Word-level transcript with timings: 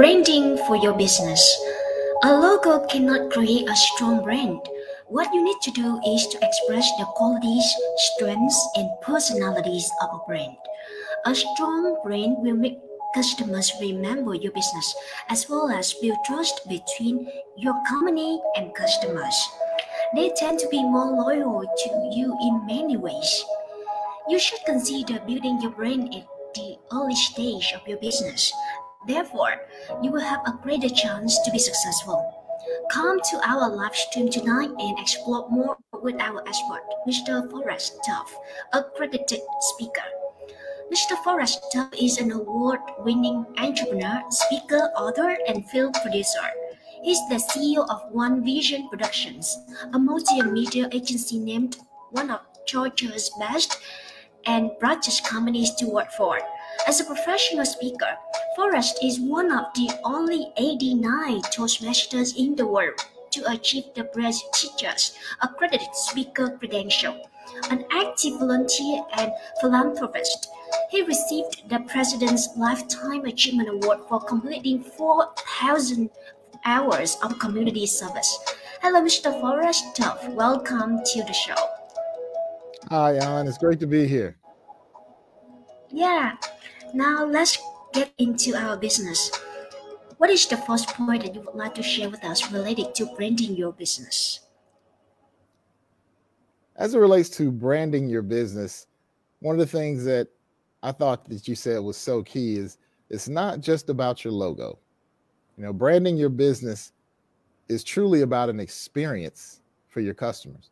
Branding 0.00 0.56
for 0.66 0.76
your 0.76 0.96
business. 0.96 1.44
A 2.24 2.32
logo 2.32 2.86
cannot 2.86 3.30
create 3.30 3.68
a 3.68 3.76
strong 3.76 4.24
brand. 4.24 4.58
What 5.08 5.28
you 5.34 5.44
need 5.44 5.60
to 5.60 5.70
do 5.72 6.00
is 6.08 6.26
to 6.28 6.38
express 6.40 6.88
the 6.96 7.04
qualities, 7.04 7.68
strengths, 8.16 8.56
and 8.76 8.88
personalities 9.02 9.92
of 10.00 10.08
a 10.14 10.24
brand. 10.26 10.56
A 11.26 11.34
strong 11.34 12.00
brand 12.02 12.38
will 12.40 12.56
make 12.56 12.78
customers 13.14 13.74
remember 13.78 14.34
your 14.34 14.52
business 14.52 14.96
as 15.28 15.50
well 15.50 15.68
as 15.68 15.92
build 15.92 16.16
trust 16.24 16.66
between 16.66 17.28
your 17.58 17.76
company 17.86 18.40
and 18.56 18.74
customers. 18.74 19.36
They 20.14 20.32
tend 20.34 20.60
to 20.60 20.68
be 20.70 20.82
more 20.82 21.12
loyal 21.12 21.60
to 21.60 21.90
you 22.16 22.32
in 22.40 22.64
many 22.64 22.96
ways. 22.96 23.44
You 24.30 24.38
should 24.38 24.64
consider 24.64 25.20
building 25.28 25.60
your 25.60 25.72
brand 25.72 26.14
at 26.14 26.24
the 26.54 26.78
early 26.90 27.14
stage 27.14 27.74
of 27.76 27.86
your 27.86 27.98
business. 27.98 28.50
Therefore, 29.06 29.66
you 30.02 30.10
will 30.10 30.20
have 30.20 30.40
a 30.46 30.58
greater 30.62 30.88
chance 30.88 31.38
to 31.40 31.50
be 31.50 31.58
successful. 31.58 32.36
Come 32.90 33.18
to 33.30 33.48
our 33.48 33.70
live 33.74 33.96
stream 33.96 34.28
tonight 34.28 34.70
and 34.78 34.98
explore 34.98 35.48
more 35.48 35.78
with 36.02 36.20
our 36.20 36.46
expert, 36.46 36.82
Mr. 37.08 37.50
Forrest 37.50 37.98
Tuff, 38.06 38.36
accredited 38.74 39.40
speaker. 39.60 40.04
Mr. 40.92 41.16
Forrest 41.24 41.64
Tuff 41.72 41.88
is 41.98 42.18
an 42.18 42.32
award 42.32 42.80
winning 42.98 43.46
entrepreneur, 43.56 44.22
speaker, 44.28 44.90
author, 44.96 45.36
and 45.48 45.68
film 45.70 45.92
producer. 45.92 46.50
He's 47.02 47.20
the 47.30 47.36
CEO 47.36 47.88
of 47.88 48.02
One 48.12 48.44
Vision 48.44 48.88
Productions, 48.90 49.56
a 49.94 49.98
multimedia 49.98 50.92
agency 50.92 51.38
named 51.38 51.78
one 52.10 52.30
of 52.30 52.40
Georgia's 52.66 53.30
best 53.38 53.78
and 54.44 54.70
brightest 54.78 55.24
companies 55.24 55.74
to 55.76 55.86
work 55.86 56.10
for. 56.12 56.38
As 56.86 57.00
a 57.00 57.04
professional 57.04 57.64
speaker, 57.64 58.16
Forrest 58.56 58.98
is 59.02 59.20
one 59.20 59.52
of 59.52 59.66
the 59.74 59.90
only 60.04 60.52
89 60.56 61.42
Toastmasters 61.42 62.36
in 62.36 62.56
the 62.56 62.66
world 62.66 62.98
to 63.30 63.50
achieve 63.50 63.84
the 63.94 64.04
prestigious 64.04 65.16
accredited 65.42 65.94
speaker 65.94 66.56
credential. 66.58 67.28
An 67.70 67.84
active 67.92 68.38
volunteer 68.38 69.02
and 69.16 69.32
philanthropist, 69.60 70.48
he 70.90 71.02
received 71.02 71.68
the 71.68 71.80
President's 71.80 72.48
Lifetime 72.56 73.24
Achievement 73.24 73.68
Award 73.68 74.00
for 74.08 74.20
completing 74.20 74.82
4,000 74.82 76.10
hours 76.64 77.16
of 77.22 77.38
community 77.38 77.86
service. 77.86 78.38
Hello, 78.82 79.00
Mr. 79.02 79.38
Forrest. 79.40 80.00
Welcome 80.30 81.00
to 81.04 81.22
the 81.22 81.32
show. 81.32 81.54
Hi, 82.88 83.18
Alan. 83.18 83.46
It's 83.46 83.58
great 83.58 83.78
to 83.80 83.86
be 83.86 84.06
here. 84.06 84.36
Yeah. 85.90 86.36
Now 86.94 87.24
let's 87.24 87.58
get 87.92 88.12
into 88.18 88.54
our 88.54 88.76
business. 88.76 89.30
What 90.18 90.30
is 90.30 90.46
the 90.46 90.56
first 90.56 90.88
point 90.88 91.22
that 91.22 91.34
you 91.34 91.40
would 91.40 91.54
like 91.54 91.74
to 91.76 91.82
share 91.82 92.10
with 92.10 92.22
us 92.24 92.52
related 92.52 92.94
to 92.96 93.06
branding 93.16 93.56
your 93.56 93.72
business? 93.72 94.40
As 96.76 96.94
it 96.94 96.98
relates 96.98 97.28
to 97.30 97.50
branding 97.50 98.08
your 98.08 98.22
business, 98.22 98.86
one 99.40 99.54
of 99.54 99.58
the 99.58 99.78
things 99.78 100.04
that 100.04 100.28
I 100.82 100.92
thought 100.92 101.28
that 101.28 101.46
you 101.46 101.54
said 101.54 101.80
was 101.80 101.96
so 101.96 102.22
key 102.22 102.56
is 102.56 102.78
it's 103.08 103.28
not 103.28 103.60
just 103.60 103.90
about 103.90 104.24
your 104.24 104.32
logo. 104.32 104.78
You 105.56 105.64
know, 105.64 105.72
branding 105.72 106.16
your 106.16 106.28
business 106.28 106.92
is 107.68 107.84
truly 107.84 108.22
about 108.22 108.48
an 108.48 108.60
experience 108.60 109.60
for 109.88 110.00
your 110.00 110.14
customers. 110.14 110.70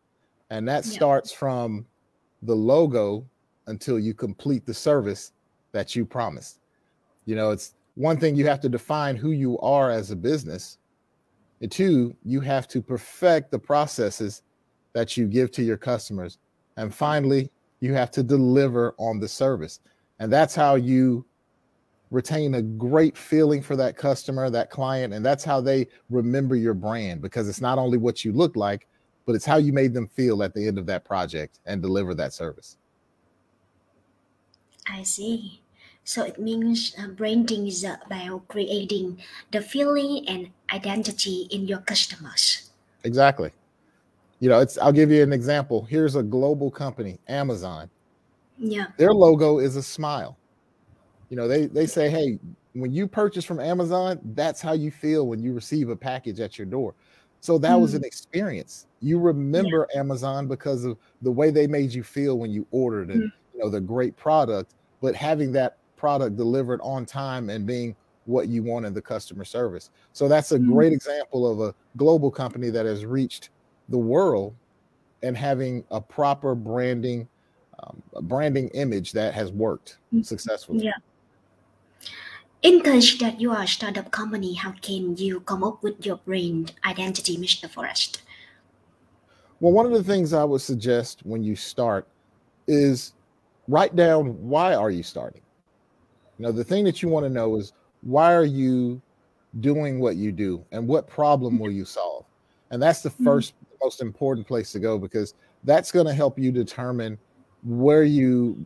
And 0.50 0.66
that 0.68 0.84
yeah. 0.86 0.92
starts 0.92 1.30
from 1.30 1.86
the 2.42 2.54
logo 2.54 3.26
until 3.66 3.98
you 3.98 4.14
complete 4.14 4.64
the 4.64 4.74
service 4.74 5.32
that 5.72 5.94
you 5.94 6.04
promised. 6.04 6.60
You 7.26 7.36
know, 7.36 7.50
it's 7.50 7.74
one 7.94 8.18
thing 8.18 8.36
you 8.36 8.46
have 8.46 8.60
to 8.60 8.68
define 8.68 9.16
who 9.16 9.32
you 9.32 9.58
are 9.58 9.90
as 9.90 10.10
a 10.10 10.16
business. 10.16 10.78
And 11.60 11.70
two, 11.70 12.14
you 12.24 12.40
have 12.40 12.68
to 12.68 12.80
perfect 12.80 13.50
the 13.50 13.58
processes 13.58 14.42
that 14.92 15.16
you 15.16 15.26
give 15.26 15.50
to 15.52 15.62
your 15.62 15.76
customers. 15.76 16.38
And 16.76 16.94
finally, 16.94 17.50
you 17.80 17.92
have 17.94 18.10
to 18.12 18.22
deliver 18.22 18.94
on 18.98 19.20
the 19.20 19.28
service. 19.28 19.80
And 20.20 20.32
that's 20.32 20.54
how 20.54 20.76
you 20.76 21.24
retain 22.10 22.54
a 22.54 22.62
great 22.62 23.16
feeling 23.16 23.62
for 23.62 23.76
that 23.76 23.96
customer, 23.96 24.48
that 24.50 24.70
client. 24.70 25.12
And 25.12 25.24
that's 25.24 25.44
how 25.44 25.60
they 25.60 25.86
remember 26.10 26.56
your 26.56 26.74
brand 26.74 27.20
because 27.20 27.48
it's 27.48 27.60
not 27.60 27.78
only 27.78 27.98
what 27.98 28.24
you 28.24 28.32
look 28.32 28.56
like, 28.56 28.86
but 29.26 29.34
it's 29.34 29.44
how 29.44 29.58
you 29.58 29.72
made 29.72 29.92
them 29.92 30.08
feel 30.08 30.42
at 30.42 30.54
the 30.54 30.66
end 30.66 30.78
of 30.78 30.86
that 30.86 31.04
project 31.04 31.60
and 31.66 31.82
deliver 31.82 32.14
that 32.14 32.32
service. 32.32 32.77
I 34.88 35.02
see. 35.02 35.60
So 36.04 36.24
it 36.24 36.40
means 36.40 36.96
uh, 36.98 37.08
branding 37.08 37.66
is 37.66 37.84
about 37.84 38.48
creating 38.48 39.18
the 39.52 39.60
feeling 39.60 40.26
and 40.26 40.48
identity 40.72 41.48
in 41.50 41.68
your 41.68 41.80
customers. 41.80 42.70
Exactly. 43.04 43.50
You 44.40 44.48
know, 44.48 44.60
it's 44.60 44.78
I'll 44.78 44.92
give 44.92 45.10
you 45.10 45.22
an 45.22 45.32
example. 45.32 45.84
Here's 45.84 46.16
a 46.16 46.22
global 46.22 46.70
company, 46.70 47.18
Amazon. 47.28 47.90
Yeah. 48.56 48.86
Their 48.96 49.12
logo 49.12 49.58
is 49.58 49.76
a 49.76 49.82
smile. 49.82 50.36
You 51.28 51.36
know, 51.36 51.46
they 51.46 51.66
they 51.66 51.86
say, 51.86 52.08
"Hey, 52.08 52.38
when 52.72 52.92
you 52.92 53.06
purchase 53.06 53.44
from 53.44 53.60
Amazon, 53.60 54.18
that's 54.34 54.62
how 54.62 54.72
you 54.72 54.90
feel 54.90 55.26
when 55.26 55.42
you 55.42 55.52
receive 55.52 55.90
a 55.90 55.96
package 55.96 56.40
at 56.40 56.56
your 56.56 56.66
door." 56.66 56.94
So 57.40 57.58
that 57.58 57.72
mm. 57.72 57.80
was 57.80 57.94
an 57.94 58.02
mm. 58.02 58.06
experience. 58.06 58.86
You 59.00 59.18
remember 59.18 59.86
yeah. 59.92 60.00
Amazon 60.00 60.48
because 60.48 60.84
of 60.84 60.96
the 61.22 61.30
way 61.30 61.50
they 61.50 61.66
made 61.66 61.92
you 61.92 62.02
feel 62.02 62.38
when 62.38 62.50
you 62.50 62.66
ordered 62.70 63.10
it, 63.10 63.18
mm. 63.18 63.32
you 63.54 63.60
know, 63.60 63.68
the 63.68 63.80
great 63.80 64.16
product, 64.16 64.74
but 65.00 65.14
having 65.14 65.52
that 65.52 65.78
product 65.96 66.36
delivered 66.36 66.80
on 66.82 67.04
time 67.04 67.50
and 67.50 67.66
being 67.66 67.94
what 68.24 68.48
you 68.48 68.62
want 68.62 68.84
in 68.84 68.92
the 68.92 69.02
customer 69.02 69.44
service. 69.44 69.90
So 70.12 70.28
that's 70.28 70.52
a 70.52 70.58
mm. 70.58 70.70
great 70.70 70.92
example 70.92 71.50
of 71.50 71.60
a 71.60 71.74
global 71.96 72.30
company 72.30 72.70
that 72.70 72.84
has 72.84 73.06
reached 73.06 73.50
the 73.88 73.98
world 73.98 74.54
and 75.22 75.36
having 75.36 75.82
a 75.90 76.00
proper 76.00 76.54
branding 76.54 77.28
um, 77.80 78.02
a 78.14 78.22
branding 78.22 78.68
image 78.68 79.12
that 79.12 79.34
has 79.34 79.52
worked 79.52 79.98
mm. 80.12 80.24
successfully. 80.26 80.84
Yeah. 80.84 80.92
In 82.62 82.80
case 82.82 83.16
that 83.18 83.40
you 83.40 83.52
are 83.52 83.62
a 83.62 83.68
startup 83.68 84.10
company, 84.10 84.54
how 84.54 84.72
can 84.82 85.16
you 85.16 85.40
come 85.40 85.62
up 85.62 85.82
with 85.82 86.04
your 86.04 86.16
brand 86.16 86.74
identity, 86.84 87.36
Mr. 87.36 87.70
Forrest? 87.70 88.22
Well, 89.60 89.72
one 89.72 89.86
of 89.86 89.92
the 89.92 90.02
things 90.02 90.32
I 90.32 90.42
would 90.42 90.60
suggest 90.60 91.24
when 91.24 91.44
you 91.44 91.54
start 91.54 92.08
is 92.66 93.12
write 93.68 93.94
down 93.94 94.30
why 94.40 94.74
are 94.74 94.90
you 94.90 95.02
starting? 95.02 95.42
You 96.38 96.46
know, 96.46 96.52
the 96.52 96.64
thing 96.64 96.84
that 96.84 97.02
you 97.02 97.08
want 97.08 97.24
to 97.26 97.30
know 97.30 97.56
is 97.56 97.72
why 98.02 98.34
are 98.34 98.44
you 98.44 99.00
doing 99.60 100.00
what 100.00 100.16
you 100.16 100.32
do 100.32 100.64
and 100.72 100.86
what 100.86 101.06
problem 101.06 101.58
will 101.58 101.70
you 101.70 101.84
solve? 101.84 102.24
And 102.70 102.82
that's 102.82 103.02
the 103.02 103.10
1st 103.10 103.52
mm-hmm. 103.52 103.76
most 103.82 104.00
important 104.00 104.46
place 104.46 104.72
to 104.72 104.78
go 104.78 104.98
because 104.98 105.34
that's 105.64 105.90
going 105.90 106.06
to 106.06 106.12
help 106.12 106.38
you 106.38 106.52
determine 106.52 107.18
where 107.64 108.04
you 108.04 108.64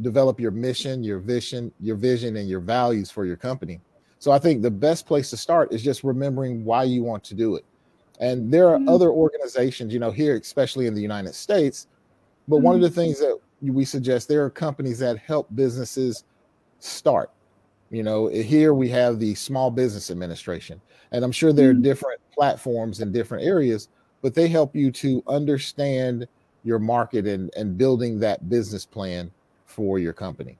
develop 0.00 0.40
your 0.40 0.50
mission, 0.50 1.04
your 1.04 1.18
vision, 1.18 1.72
your 1.80 1.96
vision 1.96 2.36
and 2.36 2.48
your 2.48 2.60
values 2.60 3.10
for 3.10 3.24
your 3.24 3.36
company. 3.36 3.80
So 4.18 4.32
I 4.32 4.38
think 4.38 4.62
the 4.62 4.70
best 4.70 5.06
place 5.06 5.30
to 5.30 5.36
start 5.36 5.72
is 5.72 5.82
just 5.82 6.02
remembering 6.02 6.64
why 6.64 6.84
you 6.84 7.04
want 7.04 7.22
to 7.24 7.34
do 7.34 7.56
it. 7.56 7.64
And 8.20 8.52
there 8.52 8.68
are 8.68 8.78
mm-hmm. 8.78 8.88
other 8.88 9.10
organizations, 9.10 9.92
you 9.92 10.00
know, 10.00 10.10
here 10.10 10.36
especially 10.36 10.86
in 10.86 10.94
the 10.94 11.02
United 11.02 11.34
States, 11.34 11.86
but 12.48 12.56
mm-hmm. 12.56 12.64
one 12.64 12.74
of 12.74 12.80
the 12.80 12.90
things 12.90 13.18
that 13.20 13.38
we 13.72 13.84
suggest 13.84 14.28
there 14.28 14.44
are 14.44 14.50
companies 14.50 14.98
that 15.00 15.18
help 15.18 15.48
businesses 15.54 16.24
start. 16.78 17.30
You 17.90 18.02
know, 18.02 18.26
here 18.26 18.74
we 18.74 18.88
have 18.90 19.18
the 19.18 19.34
Small 19.34 19.70
Business 19.70 20.10
Administration, 20.10 20.80
and 21.12 21.24
I'm 21.24 21.32
sure 21.32 21.52
there 21.52 21.70
are 21.70 21.74
mm. 21.74 21.82
different 21.82 22.20
platforms 22.32 23.00
in 23.00 23.12
different 23.12 23.44
areas, 23.44 23.88
but 24.22 24.34
they 24.34 24.48
help 24.48 24.74
you 24.74 24.90
to 24.92 25.22
understand 25.28 26.26
your 26.64 26.78
market 26.78 27.26
and, 27.26 27.52
and 27.56 27.78
building 27.78 28.18
that 28.20 28.48
business 28.48 28.84
plan 28.84 29.30
for 29.66 29.98
your 29.98 30.12
company. 30.12 30.58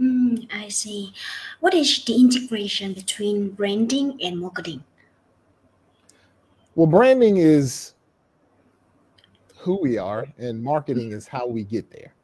Mm, 0.00 0.46
I 0.52 0.68
see. 0.68 1.12
What 1.60 1.74
is 1.74 2.04
the 2.04 2.14
integration 2.14 2.92
between 2.92 3.50
branding 3.50 4.18
and 4.22 4.38
marketing? 4.38 4.84
Well, 6.74 6.86
branding 6.86 7.38
is 7.38 7.94
who 9.66 9.80
we 9.82 9.98
are, 9.98 10.26
and 10.38 10.62
marketing 10.62 11.10
is 11.10 11.26
how 11.26 11.44
we 11.44 11.64
get 11.64 11.90
there. 11.90 12.14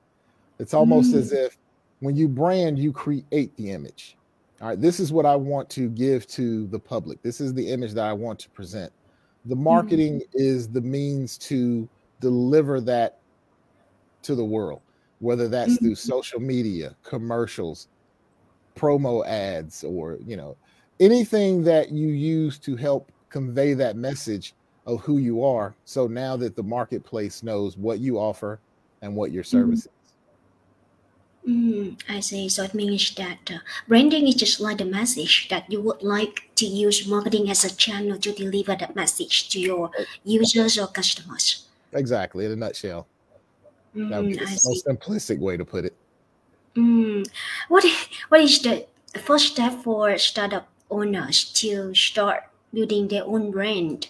It's 0.61 0.73
almost 0.73 1.13
mm. 1.13 1.17
as 1.17 1.33
if 1.33 1.59
when 1.99 2.15
you 2.15 2.29
brand, 2.29 2.79
you 2.79 2.93
create 2.93 3.55
the 3.57 3.73
image. 3.73 4.17
All 4.61 4.69
right, 4.69 4.81
this 4.81 5.01
is 5.01 5.13
what 5.13 5.27
I 5.27 5.35
want 5.35 5.69
to 5.71 5.89
give 5.89 6.25
to 6.29 6.69
the 6.69 6.79
public. 6.79 7.21
This 7.21 7.41
is 7.41 7.53
the 7.53 7.69
image 7.69 7.95
that 7.95 8.05
I 8.05 8.13
want 8.13 8.39
to 8.39 8.51
present. 8.51 8.93
The 9.47 9.57
marketing 9.57 10.21
mm-hmm. 10.21 10.39
is 10.39 10.69
the 10.69 10.81
means 10.81 11.37
to 11.39 11.89
deliver 12.21 12.81
that 12.83 13.19
to 14.23 14.37
the 14.37 14.45
world, 14.45 14.81
whether 15.19 15.49
that's 15.49 15.73
mm-hmm. 15.73 15.87
through 15.87 15.95
social 15.97 16.39
media, 16.39 16.95
commercials, 17.03 17.89
promo 18.77 19.27
ads, 19.27 19.83
or 19.83 20.19
you 20.25 20.37
know, 20.37 20.57
anything 21.01 21.65
that 21.65 21.91
you 21.91 22.07
use 22.07 22.57
to 22.61 22.77
help 22.77 23.11
convey 23.31 23.75
that 23.75 23.97
message 23.97 24.55
of 24.87 25.01
who 25.01 25.19
you 25.19 25.45
are. 25.45 25.75
So 25.85 26.07
now 26.07 26.37
that 26.37 26.57
the 26.57 26.63
marketplace 26.63 27.43
knows 27.43 27.77
what 27.77 28.01
you 28.01 28.19
offer 28.19 28.61
and 29.03 29.15
what 29.15 29.33
your 29.33 29.45
mm-hmm. 29.45 29.57
service 29.59 29.83
mm-hmm. 29.83 29.97
Mm, 31.47 31.99
I 32.09 32.21
see. 32.21 32.49
So 32.49 32.63
it 32.63 32.75
means 32.75 33.15
that 33.17 33.51
uh, 33.51 33.59
branding 33.89 34.29
is 34.29 34.37
just 34.37 34.61
like 34.61 34.79
the 34.79 34.85
message 34.85 35.49
that 35.49 35.71
you 35.71 35.81
would 35.81 36.03
like 36.03 36.49
to 36.57 36.67
use 36.67 37.07
marketing 37.09 37.51
as 37.51 37.65
a 37.65 37.75
channel 37.75 38.17
to 38.19 38.33
deliver 38.33 38.77
that 38.77 38.95
message 38.95 39.49
to 39.51 39.59
your 39.59 39.91
users 40.25 40.79
or 40.79 40.87
customers. 40.87 41.67
Exactly, 41.93 42.45
in 42.45 42.53
a 42.53 42.57
nutshell. 42.57 43.09
That 43.95 44.23
would 44.23 44.27
Mm, 44.27 44.31
be 44.31 44.37
the 44.37 44.43
I 44.43 44.53
s- 44.53 44.63
see. 44.63 44.69
most 44.69 44.87
simplistic 44.87 45.39
way 45.41 45.57
to 45.57 45.65
put 45.65 45.85
it. 45.85 45.97
Mm. 46.77 47.29
What 47.69 47.85
what 48.29 48.41
is 48.41 48.63
the 48.63 48.87
first 49.21 49.53
step 49.53 49.83
for 49.83 50.17
startup 50.19 50.69
owners 50.91 51.53
to 51.55 51.93
start 51.93 52.45
building 52.73 53.09
their 53.09 53.25
own 53.25 53.51
brand 53.51 54.07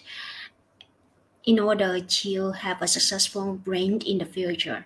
in 1.45 1.59
order 1.59 1.99
to 1.99 2.51
have 2.51 2.81
a 2.81 2.87
successful 2.87 3.53
brand 3.55 4.03
in 4.03 4.17
the 4.17 4.25
future? 4.25 4.85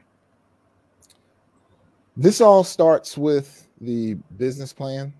This 2.15 2.42
all 2.42 2.63
starts 2.63 3.18
with 3.18 3.68
the 3.81 4.15
business 4.38 4.74
plan, 4.74 5.13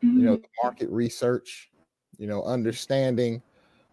you 0.00 0.22
know, 0.22 0.36
Mm, 0.36 0.42
the 0.42 0.48
market 0.62 0.88
research, 0.90 1.70
you 2.18 2.26
know, 2.26 2.42
understanding 2.44 3.42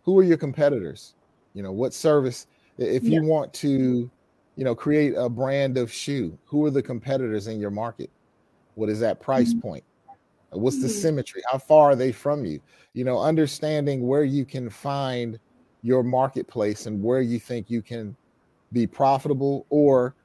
who 0.04 0.20
are 0.20 0.24
your 0.24 0.38
competitors, 0.38 1.16
you 1.54 1.64
know, 1.64 1.72
what 1.72 1.94
service, 1.94 2.48
if 2.78 3.08
yeah. 3.08 3.16
you 3.16 3.24
want 3.24 3.52
to, 3.56 4.10
you 4.56 4.64
know, 4.64 4.76
create 4.76 5.14
a 5.18 5.30
brand 5.30 5.78
of 5.78 5.92
shoe, 5.92 6.38
who 6.46 6.66
are 6.66 6.72
the 6.72 6.82
competitors 6.84 7.48
in 7.48 7.60
your 7.60 7.72
market? 7.72 8.12
What 8.76 8.90
is 8.90 9.00
that 9.00 9.20
price 9.20 9.54
Mm, 9.54 9.62
point? 9.62 9.84
What's 10.52 10.82
the 10.82 10.88
mm, 10.88 11.02
symmetry? 11.02 11.42
How 11.52 11.58
far 11.58 11.92
are 11.92 11.96
they 11.96 12.12
from 12.12 12.46
you? 12.46 12.60
You 12.94 13.06
know, 13.06 13.20
understanding 13.20 14.08
where 14.08 14.24
you 14.24 14.46
can 14.46 14.70
find 14.70 15.40
your 15.82 16.04
marketplace 16.04 16.86
and 16.86 17.02
where 17.02 17.22
you 17.22 17.40
think 17.40 17.70
you 17.70 17.82
can 17.82 18.16
be 18.72 18.86
profitable 18.86 19.66
or 19.70 20.16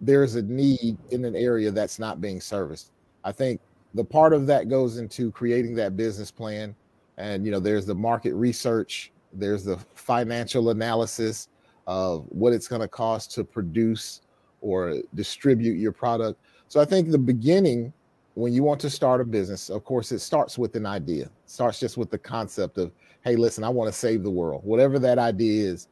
there's 0.00 0.34
a 0.34 0.42
need 0.42 0.96
in 1.10 1.24
an 1.24 1.36
area 1.36 1.70
that's 1.70 1.98
not 1.98 2.20
being 2.20 2.40
serviced. 2.40 2.90
I 3.24 3.32
think 3.32 3.60
the 3.94 4.04
part 4.04 4.32
of 4.32 4.46
that 4.48 4.68
goes 4.68 4.98
into 4.98 5.30
creating 5.30 5.74
that 5.76 5.96
business 5.96 6.30
plan 6.30 6.74
and 7.16 7.44
you 7.44 7.52
know 7.52 7.60
there's 7.60 7.86
the 7.86 7.94
market 7.94 8.34
research, 8.34 9.12
there's 9.32 9.64
the 9.64 9.78
financial 9.94 10.70
analysis 10.70 11.48
of 11.86 12.26
what 12.28 12.52
it's 12.52 12.66
going 12.66 12.80
to 12.80 12.88
cost 12.88 13.32
to 13.32 13.44
produce 13.44 14.22
or 14.60 14.96
distribute 15.14 15.74
your 15.74 15.92
product. 15.92 16.40
So 16.68 16.80
I 16.80 16.84
think 16.84 17.10
the 17.10 17.18
beginning 17.18 17.92
when 18.34 18.52
you 18.52 18.62
want 18.62 18.80
to 18.80 18.90
start 18.90 19.20
a 19.20 19.24
business, 19.24 19.70
of 19.70 19.84
course 19.84 20.12
it 20.12 20.18
starts 20.18 20.58
with 20.58 20.74
an 20.76 20.86
idea. 20.86 21.24
It 21.26 21.32
starts 21.46 21.80
just 21.80 21.96
with 21.96 22.10
the 22.10 22.18
concept 22.18 22.78
of 22.78 22.92
hey 23.24 23.36
listen, 23.36 23.64
I 23.64 23.68
want 23.70 23.92
to 23.92 23.98
save 23.98 24.22
the 24.22 24.30
world. 24.30 24.62
Whatever 24.64 24.98
that 25.00 25.18
idea 25.18 25.70
is, 25.70 25.88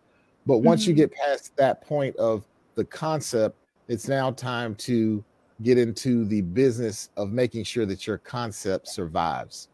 but 0.47 0.59
once 0.59 0.87
you 0.87 0.95
mm, 0.95 0.97
get 0.97 1.13
past 1.13 1.57
that 1.57 1.83
point 1.83 2.17
of 2.17 2.47
the 2.75 2.85
concept, 2.85 3.57
it's 3.89 4.09
now 4.09 4.31
time 4.33 4.75
to 4.77 5.25
get 5.63 5.79
into 5.79 6.25
the 6.25 6.43
business 6.43 7.11
of 7.17 7.31
making 7.31 7.65
sure 7.65 7.87
that 7.87 8.07
your 8.07 8.19
concept 8.19 8.89
survives. 8.89 9.69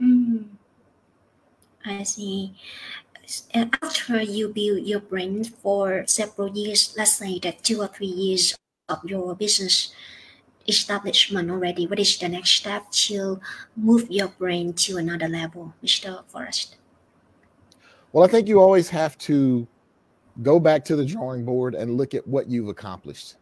mm. 0.00 0.44
I 1.84 2.02
see. 2.02 2.54
Uh, 3.54 3.66
After 3.82 4.22
you 4.22 4.48
build 4.48 4.86
your 4.86 5.00
brand 5.00 5.48
for 5.62 6.04
several 6.06 6.50
years, 6.56 6.94
let's 6.96 7.14
say 7.14 7.38
that 7.40 7.62
two 7.62 7.80
or 7.82 7.88
three 7.88 8.06
years 8.06 8.56
of 8.88 9.04
your 9.04 9.34
business 9.34 9.92
establishment 10.68 11.50
already, 11.50 11.86
what 11.86 11.98
is 11.98 12.18
the 12.18 12.28
next 12.28 12.50
step 12.50 12.90
to 12.90 13.40
move 13.76 14.10
your 14.10 14.28
brain 14.28 14.72
to 14.74 14.96
another 14.98 15.28
level, 15.28 15.74
Mr. 15.82 16.24
Forrest? 16.28 16.76
Well, 18.12 18.24
I 18.24 18.28
think 18.28 18.48
you 18.48 18.60
always 18.60 18.88
have 18.90 19.18
to 19.18 19.66
go 20.42 20.60
back 20.60 20.84
to 20.86 20.96
the 20.96 21.04
drawing 21.04 21.44
board 21.44 21.74
and 21.74 21.96
look 21.96 22.14
at 22.14 22.26
what 22.26 22.48
you've 22.48 22.68
accomplished. 22.68 23.36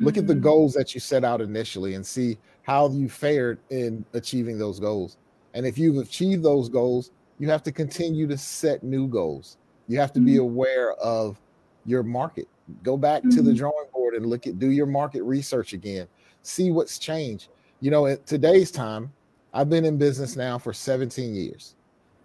Look 0.00 0.16
at 0.16 0.26
the 0.26 0.34
Mm, 0.34 0.42
goals 0.42 0.74
that 0.74 0.94
you 0.94 1.00
set 1.00 1.24
out 1.24 1.40
initially 1.40 1.94
and 1.94 2.06
see 2.06 2.38
how 2.62 2.90
you 2.90 3.08
fared 3.08 3.60
in 3.70 4.04
achieving 4.12 4.58
those 4.58 4.78
goals. 4.80 5.16
And 5.54 5.66
if 5.66 5.78
you've 5.78 5.98
achieved 5.98 6.42
those 6.42 6.68
goals, 6.68 7.12
you 7.38 7.48
have 7.50 7.62
to 7.64 7.72
continue 7.72 8.26
to 8.28 8.36
set 8.38 8.82
new 8.82 9.08
goals. 9.08 9.58
You 9.88 9.98
have 9.98 10.12
to 10.14 10.20
be 10.20 10.36
mm, 10.36 10.40
aware 10.40 10.92
of 10.94 11.40
your 11.84 12.02
market. 12.02 12.48
Go 12.82 12.96
back 12.96 13.28
to 13.30 13.42
the 13.42 13.52
mm, 13.52 13.56
drawing 13.56 13.86
board 13.92 14.14
and 14.14 14.26
look 14.26 14.46
at 14.46 14.58
do 14.58 14.70
your 14.70 14.86
market 14.86 15.22
research 15.22 15.72
again. 15.72 16.08
See 16.46 16.70
what's 16.70 16.98
changed. 16.98 17.50
You 17.80 17.90
know, 17.90 18.06
at 18.06 18.26
today's 18.26 18.70
time, 18.70 19.14
I've 19.52 19.70
been 19.70 19.84
in 19.84 19.98
business 19.98 20.36
now 20.36 20.58
for 20.58 20.72
17 20.72 21.34
years 21.34 21.76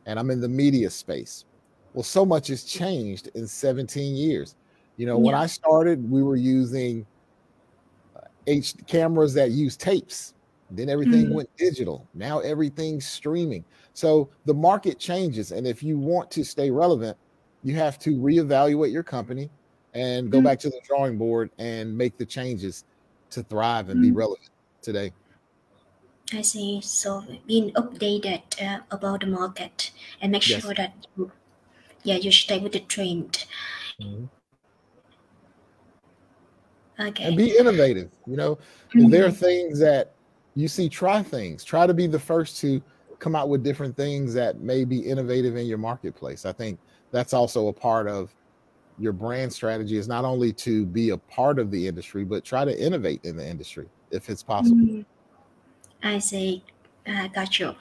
and 0.06 0.20
I'm 0.20 0.32
in 0.32 0.42
the 0.42 0.50
media 0.50 0.90
space. 0.90 1.46
Well, 1.94 2.04
so 2.04 2.26
much 2.26 2.48
has 2.48 2.64
changed 2.64 3.30
in 3.36 3.48
17 3.48 4.16
years. 4.16 4.56
You 4.98 5.08
know, 5.08 5.18
when. 5.18 5.36
I 5.36 5.48
started, 5.48 6.10
we 6.10 6.24
were 6.24 6.36
using 6.38 7.08
H 8.48 8.76
cameras 8.88 9.34
that 9.36 9.52
use 9.52 9.78
tapes. 9.78 10.34
Then 10.70 10.90
everything 10.90 11.30
Mm, 11.30 11.34
went 11.34 11.50
digital. 11.58 12.10
Now 12.14 12.40
everything's 12.40 13.06
streaming. 13.08 13.66
So 13.94 14.32
the 14.46 14.54
market 14.54 15.00
changes. 15.00 15.52
And 15.52 15.68
if 15.68 15.84
you 15.84 16.00
want 16.00 16.32
to 16.32 16.44
stay 16.46 16.72
relevant, 16.72 17.18
you 17.64 17.76
have 17.76 18.00
to 18.00 18.12
reevaluate 18.18 18.92
your 18.92 19.04
company 19.04 19.52
and 19.94 20.32
go 20.32 20.42
mm, 20.42 20.44
back 20.44 20.60
to 20.60 20.70
the 20.70 20.82
drawing 20.88 21.18
board 21.18 21.52
and 21.58 21.96
make 21.96 22.18
the 22.18 22.26
changes 22.26 22.86
to 23.32 23.44
thrive 23.44 23.90
and 23.90 24.02
be 24.02 24.12
mm. 24.12 24.16
relevant 24.16 24.50
today. 24.82 25.12
I 26.34 26.42
see. 26.42 26.80
So 26.82 27.24
being 27.48 27.72
updated 27.74 28.42
uh, 28.62 28.82
about 28.92 29.22
the 29.22 29.28
market 29.28 29.92
and 30.22 30.32
make 30.32 30.44
Yes. 30.48 30.62
sure 30.62 30.74
that 30.76 30.94
you, 31.18 31.32
yeah 32.04 32.16
you 32.16 32.32
stay 32.32 32.60
with 32.60 32.74
the 32.74 32.80
trend. 32.82 33.46
Mhm. 34.02 34.30
And 36.98 37.36
be 37.36 37.58
innovative. 37.58 38.12
You 38.28 38.36
know, 38.36 38.60
if 38.94 39.10
there 39.12 39.26
are 39.26 39.32
Mm, 39.32 39.36
things 39.36 39.80
that 39.80 40.14
you 40.56 40.68
see, 40.68 40.88
try 40.88 41.24
things. 41.24 41.64
Try 41.64 41.88
to 41.88 41.94
be 41.94 42.06
the 42.06 42.20
first 42.20 42.60
to 42.62 42.82
come 43.20 43.36
out 43.36 43.50
with 43.50 43.64
different 43.64 43.96
things 43.96 44.34
that 44.36 44.60
may 44.60 44.84
be 44.86 45.00
innovative 45.00 45.56
in 45.56 45.66
your 45.66 45.78
marketplace. 45.80 46.46
I 46.46 46.52
think 46.52 46.80
that's 47.12 47.34
also 47.34 47.70
a 47.70 47.74
part 47.74 48.08
of 48.08 48.34
your 49.02 49.14
brand 49.14 49.52
strategy 49.52 49.98
is 49.98 50.08
not 50.08 50.26
only 50.26 50.54
to 50.54 50.86
be 50.86 51.10
a 51.10 51.18
part 51.18 51.58
of 51.58 51.72
the 51.72 51.88
industry, 51.88 52.24
but 52.24 52.46
try 52.46 52.64
to 52.64 52.80
innovate 52.80 53.20
in 53.24 53.36
the 53.36 53.48
industry 53.48 53.90
if 54.12 54.30
it's 54.30 54.44
possible. 54.44 54.78
mm. 54.78 55.06
I 56.04 56.20
see. 56.20 56.64
I 57.08 57.28
got 57.30 57.60
you. 57.60 57.74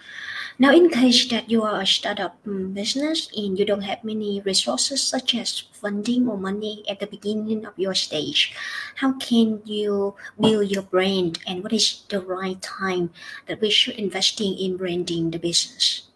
Now, 0.59 0.73
in 0.73 0.89
case 0.89 1.29
that 1.29 1.51
you 1.51 1.63
are 1.63 1.81
a 1.81 1.87
startup 1.87 2.37
business 2.45 3.29
and 3.37 3.59
you 3.59 3.65
don't 3.65 3.83
have 3.83 4.03
many 4.03 4.41
resources 4.41 5.03
such 5.03 5.35
as 5.35 5.65
funding 5.73 6.29
or 6.29 6.39
money 6.39 6.85
at 6.89 7.01
the 7.01 7.07
beginning 7.07 7.67
of 7.67 7.79
your 7.79 7.95
stage, 7.95 8.55
how 8.97 9.13
can 9.15 9.61
you 9.65 10.15
build 10.41 10.71
your 10.71 10.83
brand 10.83 11.39
and 11.47 11.63
what 11.63 11.73
is 11.73 12.05
the 12.09 12.21
right 12.21 12.61
time 12.63 13.11
that 13.47 13.61
we 13.61 13.71
should 13.71 13.97
investing 13.97 14.57
in 14.59 14.77
branding 14.77 15.31
the 15.31 15.39
business? 15.39 16.09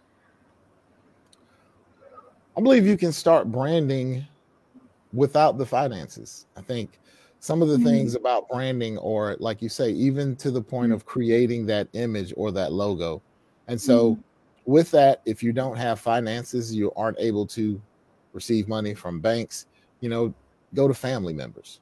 I 2.57 2.61
believe 2.61 2.87
you 2.87 2.97
can 2.97 3.13
start 3.13 3.51
branding 3.51 4.27
without 5.15 5.59
the 5.59 5.67
finances. 5.67 6.47
I 6.57 6.63
think 6.63 7.01
some 7.41 7.63
of 7.63 7.69
the 7.69 7.79
Mm, 7.79 7.79
things 7.79 8.15
about 8.15 8.49
branding, 8.49 8.99
or 8.99 9.37
like 9.41 9.63
you 9.63 9.69
say, 9.69 9.91
even 9.91 10.37
to 10.37 10.51
the 10.51 10.63
point 10.63 10.93
mm, 10.93 10.95
of 10.95 11.05
creating 11.05 11.67
that 11.67 11.89
image 11.93 12.33
or 12.37 12.51
that 12.53 12.73
logo. 12.73 13.23
And 13.69 13.81
so, 13.81 14.19
mm, 14.19 14.25
with 14.67 14.91
that, 14.93 15.21
if 15.27 15.43
you 15.43 15.53
don't 15.53 15.77
have 15.77 16.01
finances, 16.01 16.75
you 16.75 16.93
aren't 16.97 17.19
able 17.21 17.47
to 17.49 17.83
receive 18.33 18.69
money 18.69 18.95
from 18.95 19.21
banks, 19.21 19.67
you 20.01 20.09
know, 20.09 20.35
go 20.75 20.89
to 20.89 20.95
family 20.95 21.35
members, 21.35 21.81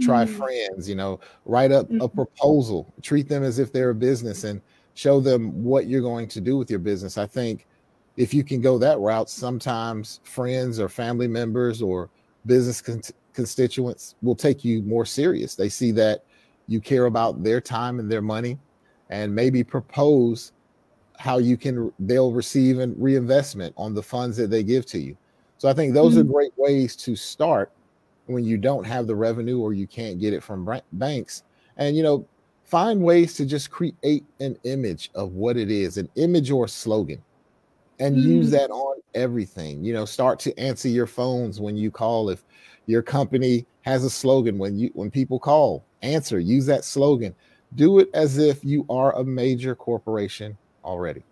try 0.00 0.24
mm, 0.24 0.26
friends, 0.26 0.88
you 0.88 0.94
know, 0.94 1.20
write 1.44 1.72
up 1.72 1.92
a 2.00 2.08
mm, 2.08 2.08
proposal, 2.08 2.94
treat 3.02 3.28
them 3.28 3.42
as 3.42 3.58
if 3.58 3.72
they're 3.72 3.90
a 3.90 3.94
business 3.94 4.44
and 4.44 4.62
show 4.94 5.20
them 5.20 5.62
what 5.62 5.86
you're 5.86 6.00
going 6.02 6.28
to 6.28 6.40
do 6.40 6.56
with 6.56 6.70
your 6.70 6.78
business. 6.78 7.18
I 7.18 7.26
think 7.26 7.66
if 8.16 8.32
you 8.34 8.44
can 8.44 8.60
go 8.60 8.78
that 8.78 8.98
route, 9.00 9.30
sometimes 9.30 10.20
friends 10.24 10.78
or 10.80 10.88
family 10.88 11.28
members 11.28 11.82
or 11.82 12.10
business 12.48 12.80
con- 12.80 13.02
constituents 13.32 14.16
will 14.22 14.34
take 14.34 14.64
you 14.64 14.82
more 14.82 15.06
serious. 15.06 15.54
They 15.54 15.68
see 15.68 15.92
that 15.92 16.24
you 16.66 16.80
care 16.80 17.04
about 17.04 17.44
their 17.44 17.60
time 17.60 18.00
and 18.00 18.10
their 18.10 18.22
money 18.22 18.58
and 19.10 19.32
maybe 19.32 19.62
propose 19.62 20.52
how 21.18 21.38
you 21.38 21.56
can 21.56 21.92
they'll 22.00 22.32
receive 22.32 22.78
an 22.80 22.94
reinvestment 22.98 23.74
on 23.76 23.94
the 23.94 24.02
funds 24.02 24.36
that 24.36 24.50
they 24.50 24.64
give 24.64 24.86
to 24.86 24.98
you. 24.98 25.16
So 25.58 25.68
I 25.68 25.72
think 25.72 25.94
those 25.94 26.16
are 26.16 26.24
mm, 26.24 26.32
great 26.32 26.52
ways 26.56 26.96
to 26.96 27.14
start 27.14 27.70
when 28.26 28.44
you 28.44 28.58
don't 28.58 28.84
have 28.84 29.06
the 29.06 29.16
revenue 29.16 29.58
or 29.58 29.72
you 29.72 29.86
can't 29.86 30.20
get 30.20 30.32
it 30.32 30.42
from 30.42 30.68
banks. 30.92 31.44
And 31.76 31.96
you 31.96 32.02
know, 32.02 32.26
find 32.64 33.00
ways 33.00 33.34
to 33.34 33.46
just 33.46 33.70
create 33.70 34.24
an 34.40 34.56
image 34.64 35.10
of 35.14 35.32
what 35.32 35.56
it 35.56 35.70
is, 35.70 35.96
an 35.96 36.08
image 36.16 36.50
or 36.50 36.66
a 36.66 36.68
slogan 36.68 37.22
and 38.00 38.16
use 38.18 38.48
mm, 38.48 38.52
that 38.52 38.70
on 38.70 39.00
everything. 39.14 39.84
You 39.84 39.92
know, 39.92 40.04
start 40.04 40.38
to 40.40 40.58
answer 40.58 40.88
your 40.88 41.06
phones 41.06 41.60
when 41.60 41.76
you 41.76 41.90
call. 41.90 42.30
If 42.30 42.44
your 42.86 43.02
company 43.02 43.66
has 43.82 44.04
a 44.04 44.10
slogan, 44.10 44.58
when 44.58 44.78
you 44.78 44.90
when 44.94 45.10
people 45.10 45.38
call, 45.38 45.86
answer. 46.02 46.38
Use 46.38 46.66
that 46.66 46.84
slogan. 46.84 47.34
Do 47.74 47.98
it 47.98 48.08
as 48.14 48.38
if 48.38 48.64
you 48.64 48.86
are 48.88 49.14
a 49.16 49.24
major 49.24 49.74
corporation 49.74 50.56
already. 50.84 51.24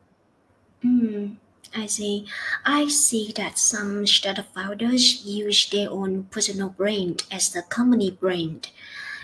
mm. 0.84 1.36
I 1.74 1.86
see. 1.86 2.26
I 2.64 2.88
see 2.88 3.32
that 3.36 3.58
some 3.58 4.06
startup 4.06 4.46
founders 4.54 5.24
use 5.26 5.68
their 5.68 5.90
own 5.90 6.24
personal 6.24 6.70
brand 6.70 7.24
as 7.30 7.50
the 7.50 7.62
company 7.62 8.10
brand. 8.10 8.70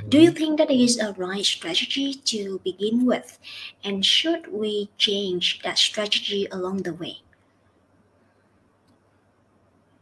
Do 0.08 0.20
you 0.20 0.32
think 0.32 0.58
that 0.58 0.70
is 0.70 0.98
a 0.98 1.12
right 1.14 1.44
strategy 1.44 2.14
to 2.14 2.60
begin 2.64 3.06
with? 3.06 3.38
And 3.84 4.04
should 4.04 4.52
we 4.52 4.90
change 4.98 5.60
that 5.62 5.78
strategy 5.78 6.48
along 6.50 6.82
the 6.82 6.94
way? 6.94 7.18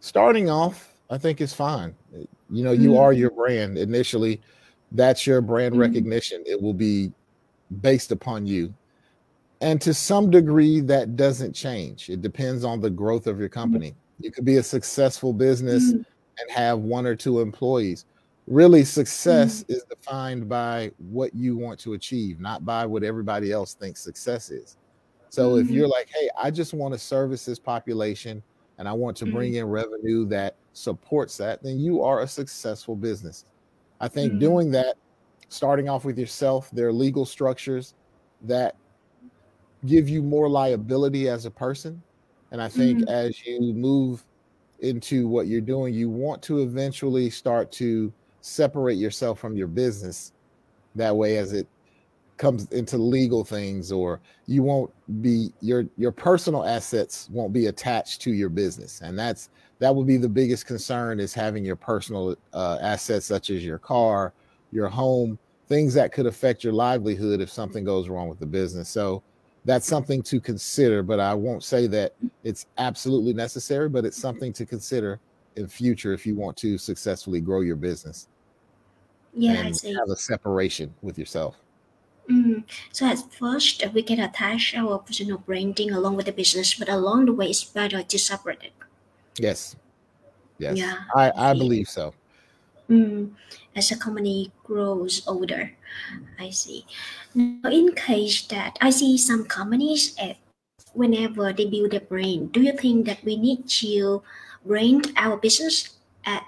Starting 0.00 0.50
off, 0.50 0.94
I 1.10 1.18
think 1.18 1.40
is 1.40 1.52
fine. 1.52 1.94
You 2.50 2.64
know, 2.64 2.72
you 2.72 2.96
Mm, 2.96 2.98
are 2.98 3.12
your 3.12 3.30
brand 3.30 3.78
initially. 3.78 4.40
That's 4.92 5.26
your 5.26 5.40
brand 5.40 5.74
mm, 5.74 5.78
recognition. 5.78 6.42
It 6.46 6.60
will 6.60 6.74
be 6.74 7.12
based 7.80 8.10
upon 8.10 8.46
you. 8.46 8.74
And 9.60 9.80
to 9.82 9.92
some 9.92 10.30
degree, 10.30 10.80
that 10.80 11.16
doesn't 11.16 11.52
change. 11.52 12.08
It 12.08 12.22
depends 12.22 12.64
on 12.64 12.80
the 12.80 12.90
growth 12.90 13.26
of 13.26 13.38
your 13.38 13.48
mm, 13.48 13.52
company. 13.52 13.94
You 14.18 14.32
could 14.32 14.44
be 14.44 14.56
a 14.56 14.62
successful 14.62 15.32
business 15.34 15.92
mm, 15.92 16.04
and 16.38 16.50
have 16.50 16.78
one 16.80 17.06
or 17.06 17.14
two 17.14 17.40
employees. 17.40 18.06
Really, 18.46 18.84
success 18.84 19.64
is 19.68 19.84
defined 19.88 20.48
by 20.48 20.90
what 20.96 21.34
you 21.34 21.56
want 21.56 21.78
to 21.80 21.92
achieve, 21.92 22.40
not 22.40 22.64
by 22.64 22.86
what 22.86 23.04
everybody 23.04 23.52
else 23.52 23.74
thinks 23.74 24.00
success 24.02 24.50
is. 24.50 24.76
So 25.28 25.56
if 25.56 25.70
you're 25.70 25.88
like, 25.88 26.08
hey, 26.12 26.28
I 26.42 26.50
just 26.50 26.74
want 26.74 26.94
to 26.94 26.98
service 26.98 27.44
this 27.44 27.58
population 27.58 28.42
and 28.80 28.88
I 28.88 28.94
want 28.94 29.14
to 29.18 29.26
bring 29.26 29.52
mm, 29.52 29.56
in 29.56 29.66
revenue 29.66 30.24
that 30.28 30.56
supports 30.72 31.36
that, 31.36 31.62
then 31.62 31.78
you 31.78 32.02
are 32.02 32.22
a 32.22 32.26
successful 32.26 32.96
business. 32.96 33.44
I 34.00 34.08
think 34.08 34.32
mm, 34.32 34.40
doing 34.40 34.70
that, 34.70 34.96
starting 35.50 35.90
off 35.90 36.06
with 36.06 36.18
yourself, 36.18 36.70
there 36.72 36.88
are 36.88 36.92
legal 36.92 37.26
structures 37.26 37.92
that 38.40 38.76
give 39.84 40.08
you 40.08 40.22
more 40.22 40.48
liability 40.48 41.28
as 41.28 41.44
a 41.44 41.50
person. 41.50 42.02
And 42.52 42.62
I 42.62 42.70
think 42.70 43.00
mm, 43.00 43.10
as 43.10 43.46
you 43.46 43.60
move 43.74 44.24
into 44.78 45.28
what 45.28 45.46
you're 45.46 45.60
doing, 45.60 45.92
you 45.92 46.08
want 46.08 46.40
to 46.44 46.62
eventually 46.62 47.28
start 47.28 47.70
to 47.72 48.10
separate 48.40 48.96
yourself 48.96 49.38
from 49.38 49.58
your 49.58 49.68
business. 49.68 50.32
That 50.94 51.14
way, 51.14 51.36
as 51.36 51.52
it 51.52 51.68
comes 52.40 52.66
into 52.72 52.96
legal 52.96 53.44
things, 53.44 53.92
or 53.92 54.18
you 54.46 54.62
won't 54.62 54.90
be 55.22 55.52
your 55.60 55.84
your 55.98 56.10
personal 56.10 56.64
assets 56.64 57.28
won't 57.30 57.52
be 57.52 57.66
attached 57.66 58.22
to 58.22 58.32
your 58.32 58.48
business, 58.48 59.02
and 59.02 59.16
that's 59.16 59.50
that 59.78 59.94
would 59.94 60.06
be 60.06 60.16
the 60.16 60.28
biggest 60.28 60.66
concern 60.66 61.20
is 61.20 61.34
having 61.34 61.64
your 61.64 61.76
personal 61.76 62.34
uh, 62.54 62.78
assets 62.80 63.26
such 63.26 63.50
as 63.50 63.64
your 63.64 63.78
car, 63.78 64.32
your 64.72 64.88
home, 64.88 65.38
things 65.68 65.92
that 65.94 66.12
could 66.12 66.26
affect 66.26 66.64
your 66.64 66.72
livelihood 66.72 67.40
if 67.40 67.50
something 67.50 67.84
goes 67.84 68.08
wrong 68.08 68.28
with 68.28 68.38
the 68.40 68.46
business. 68.46 68.88
So 68.88 69.22
that's 69.66 69.86
something 69.86 70.22
to 70.24 70.40
consider, 70.40 71.02
but 71.02 71.20
I 71.20 71.34
won't 71.34 71.62
say 71.62 71.86
that 71.88 72.14
it's 72.42 72.66
absolutely 72.78 73.34
necessary, 73.34 73.90
but 73.90 74.06
it's 74.06 74.16
something 74.18 74.52
to 74.54 74.64
consider 74.64 75.20
in 75.56 75.68
future 75.68 76.14
if 76.14 76.26
you 76.26 76.34
want 76.36 76.56
to 76.58 76.78
successfully 76.78 77.40
grow 77.42 77.60
your 77.60 77.76
business 77.76 78.28
Yeah, 79.34 79.52
I 79.52 79.54
and 79.66 79.76
see. 79.76 79.92
have 79.92 80.08
a 80.08 80.16
separation 80.16 80.94
with 81.02 81.18
yourself. 81.18 81.56
Mm. 82.30 82.62
So 82.92 83.06
at 83.06 83.18
first, 83.34 83.82
we 83.92 84.02
can 84.02 84.20
attach 84.20 84.74
our 84.76 84.98
personal 84.98 85.38
branding 85.38 85.90
along 85.90 86.14
with 86.14 86.26
the 86.26 86.32
business, 86.32 86.74
but 86.78 86.88
along 86.88 87.26
the 87.26 87.34
way, 87.34 87.50
it's 87.50 87.64
better 87.64 88.02
to 88.02 88.18
separate 88.18 88.62
it. 88.62 88.72
Yes, 89.36 89.74
yes, 90.58 90.78
Yeah, 90.78 91.10
I 91.16 91.32
I 91.34 91.50
believe 91.58 91.90
so. 91.90 92.14
Mm. 92.86 93.34
As 93.74 93.90
a 93.90 93.98
company 93.98 94.54
grows 94.62 95.26
older, 95.26 95.74
I 96.38 96.50
see. 96.50 96.86
Now, 97.34 97.70
in 97.70 97.94
case 97.98 98.46
that 98.50 98.78
I 98.80 98.90
see 98.90 99.18
some 99.18 99.46
companies, 99.46 100.14
uh, 100.18 100.34
whenever 100.94 101.52
they 101.52 101.66
build 101.66 101.94
a 101.94 102.02
brand, 102.02 102.52
do 102.52 102.62
you 102.62 102.74
think 102.74 103.06
that 103.06 103.22
we 103.26 103.34
need 103.34 103.66
to 103.82 104.22
brand 104.66 105.10
our 105.16 105.38
business 105.38 105.98
at 106.26 106.46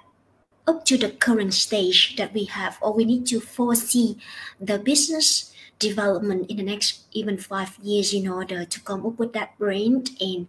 up 0.67 0.85
to 0.87 0.95
the 0.95 1.11
current 1.11 1.55
stage 1.55 2.15
that 2.15 2.31
we 2.35 2.45
have, 2.47 2.79
or 2.83 2.95
we 2.95 3.05
need 3.05 3.27
to 3.27 3.41
foresee 3.41 4.19
the 4.61 4.79
business 4.79 5.52
development 5.83 6.51
in 6.51 6.57
the 6.57 6.62
next 6.62 7.03
even 7.12 7.37
five 7.37 7.77
years 7.83 8.15
in 8.15 8.29
order 8.29 8.65
to 8.65 8.81
come 8.81 9.05
up 9.05 9.19
with 9.19 9.33
that 9.35 9.59
brand 9.59 10.11
and 10.21 10.47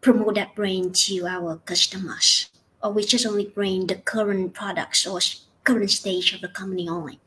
promote 0.00 0.34
that 0.36 0.54
brand 0.54 0.94
to 0.94 1.26
our 1.26 1.56
customers? 1.64 2.50
Or 2.82 2.92
we 2.92 3.04
just 3.04 3.26
only 3.26 3.46
bring 3.46 3.86
the 3.86 3.96
current 3.96 4.54
products 4.54 5.06
or 5.06 5.18
current 5.64 5.90
stage 5.90 6.34
of 6.34 6.40
the 6.42 6.48
company 6.48 6.88
only? 6.88 7.18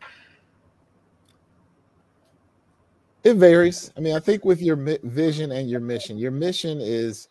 It 3.24 3.36
varies. 3.36 3.91
I 3.98 4.00
mean, 4.00 4.15
I 4.15 4.20
think 4.20 4.46
with 4.46 4.62
your 4.62 4.77
mi- 4.77 5.00
vision 5.03 5.51
and 5.51 5.70
your 5.70 5.82
mission, 5.82 6.18
your 6.18 6.32
mission 6.32 6.79
is, 6.79 7.27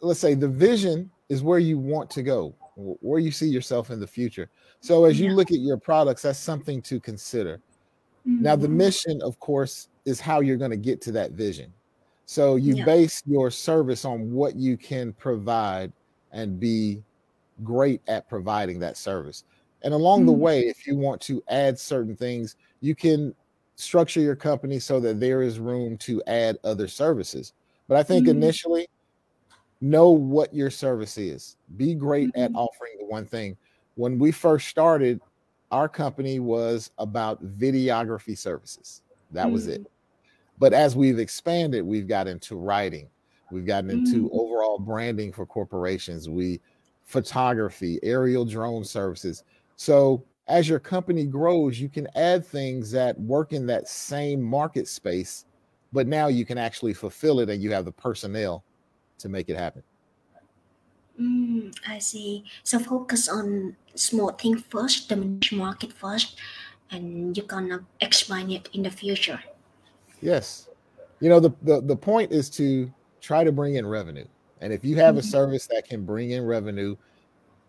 let's 0.00 0.20
say, 0.20 0.34
the 0.34 0.48
vision 0.48 1.10
is 1.28 1.42
where 1.42 1.58
you 1.58 1.78
want 1.78 2.08
to 2.10 2.22
go, 2.22 2.54
where 2.76 3.18
you 3.18 3.32
see 3.32 3.48
yourself 3.48 3.90
in 3.90 3.98
the 3.98 4.06
future. 4.06 4.48
So 4.80 5.04
as 5.04 5.18
you 5.18 5.30
Yeah. 5.30 5.34
look 5.34 5.50
at 5.50 5.58
your 5.58 5.78
products, 5.78 6.22
that's 6.22 6.38
something 6.38 6.80
to 6.82 7.00
consider. 7.00 7.60
Now, 8.40 8.56
the 8.56 8.68
Mm, 8.68 8.68
mission, 8.68 9.20
of 9.22 9.38
course, 9.40 9.88
is 10.04 10.20
how 10.20 10.40
you're 10.40 10.56
going 10.56 10.70
to 10.70 10.76
get 10.76 11.00
to 11.02 11.12
that 11.12 11.32
vision. 11.32 11.72
So 12.26 12.56
you 12.56 12.74
yeah. 12.74 12.84
base 12.84 13.22
your 13.26 13.50
service 13.50 14.04
on 14.04 14.32
what 14.32 14.56
you 14.56 14.76
can 14.76 15.12
provide 15.12 15.92
and 16.32 16.58
be 16.60 17.02
great 17.64 18.02
at 18.08 18.28
providing 18.28 18.78
that 18.80 18.96
service. 18.96 19.44
And 19.82 19.94
along 19.94 20.26
the 20.26 20.32
Mm, 20.32 20.32
way, 20.32 20.62
if 20.62 20.86
you 20.86 20.96
want 20.96 21.20
to 21.22 21.42
add 21.48 21.78
certain 21.78 22.16
things, 22.16 22.56
you 22.80 22.94
can 22.94 23.34
structure 23.76 24.20
your 24.20 24.36
company 24.36 24.78
so 24.78 24.98
that 25.00 25.20
there 25.20 25.42
is 25.42 25.58
room 25.58 25.96
to 25.98 26.22
add 26.26 26.58
other 26.64 26.88
services. 26.88 27.52
But 27.88 27.96
I 27.98 28.02
think 28.02 28.26
mm, 28.26 28.28
initially, 28.28 28.88
know 29.80 30.10
what 30.10 30.54
your 30.54 30.70
service 30.70 31.18
is. 31.18 31.56
Be 31.76 31.94
great 31.94 32.30
at 32.34 32.50
mm, 32.50 32.54
offering 32.54 32.92
the 32.98 33.06
one 33.06 33.26
thing. 33.26 33.56
When 33.94 34.18
we 34.18 34.32
first 34.32 34.68
started, 34.68 35.20
our 35.70 35.88
company 35.88 36.40
was 36.40 36.90
about 36.98 37.44
videography 37.44 38.36
services. 38.38 39.02
That 39.30 39.50
was 39.50 39.66
it. 39.66 39.82
mm, 39.82 39.86
But 40.58 40.72
as 40.72 40.96
we've 40.96 41.18
expanded, 41.18 41.84
we've 41.84 42.08
got 42.08 42.28
into 42.28 42.56
writing, 42.56 43.10
we've 43.50 43.66
gotten 43.66 43.90
into 43.90 44.28
mm, 44.28 44.30
overall 44.30 44.78
branding 44.78 45.32
for 45.32 45.46
corporations, 45.46 46.28
we 46.28 46.60
photography, 47.04 47.98
aerial 48.02 48.44
drone 48.44 48.84
services. 48.84 49.44
So 49.76 50.24
as 50.48 50.68
your 50.68 50.78
company 50.80 51.26
grows, 51.26 51.78
you 51.80 51.88
can 51.88 52.08
add 52.16 52.44
things 52.46 52.90
that 52.92 53.18
work 53.20 53.52
in 53.52 53.66
that 53.66 53.88
same 53.88 54.42
market 54.42 54.88
space, 54.88 55.44
but 55.92 56.06
now 56.06 56.28
you 56.28 56.44
can 56.44 56.58
actually 56.58 56.94
fulfill 56.94 57.40
it 57.40 57.50
and 57.50 57.62
you 57.62 57.72
have 57.72 57.84
the 57.84 57.92
personnel 57.92 58.64
to 59.18 59.28
make 59.28 59.48
it 59.48 59.56
happen. 59.56 59.82
Mm, 61.20 61.74
I 61.86 61.98
see. 61.98 62.44
So 62.64 62.78
focus 62.78 63.28
on 63.28 63.76
small 63.94 64.32
thing 64.32 64.58
first, 64.58 65.08
the 65.08 65.16
niche 65.16 65.52
market 65.52 65.92
first, 65.92 66.38
and 66.90 67.36
you're 67.36 67.46
gonna 67.46 67.86
expand 68.00 68.52
it 68.52 68.68
in 68.72 68.82
the 68.82 68.90
future. 68.90 69.40
Yes. 70.20 70.68
You 71.20 71.28
know, 71.28 71.40
the, 71.40 71.50
the 71.62 71.80
the 71.80 71.96
point 71.96 72.32
is 72.32 72.50
to 72.50 72.92
try 73.20 73.44
to 73.44 73.52
bring 73.52 73.76
in 73.76 73.86
revenue. 73.86 74.26
And 74.60 74.72
if 74.72 74.84
you 74.84 74.96
have 74.96 75.16
a 75.16 75.22
Mm, 75.22 75.22
service 75.22 75.66
that 75.68 75.84
can 75.88 76.04
bring 76.04 76.30
in 76.30 76.44
revenue, 76.44 76.96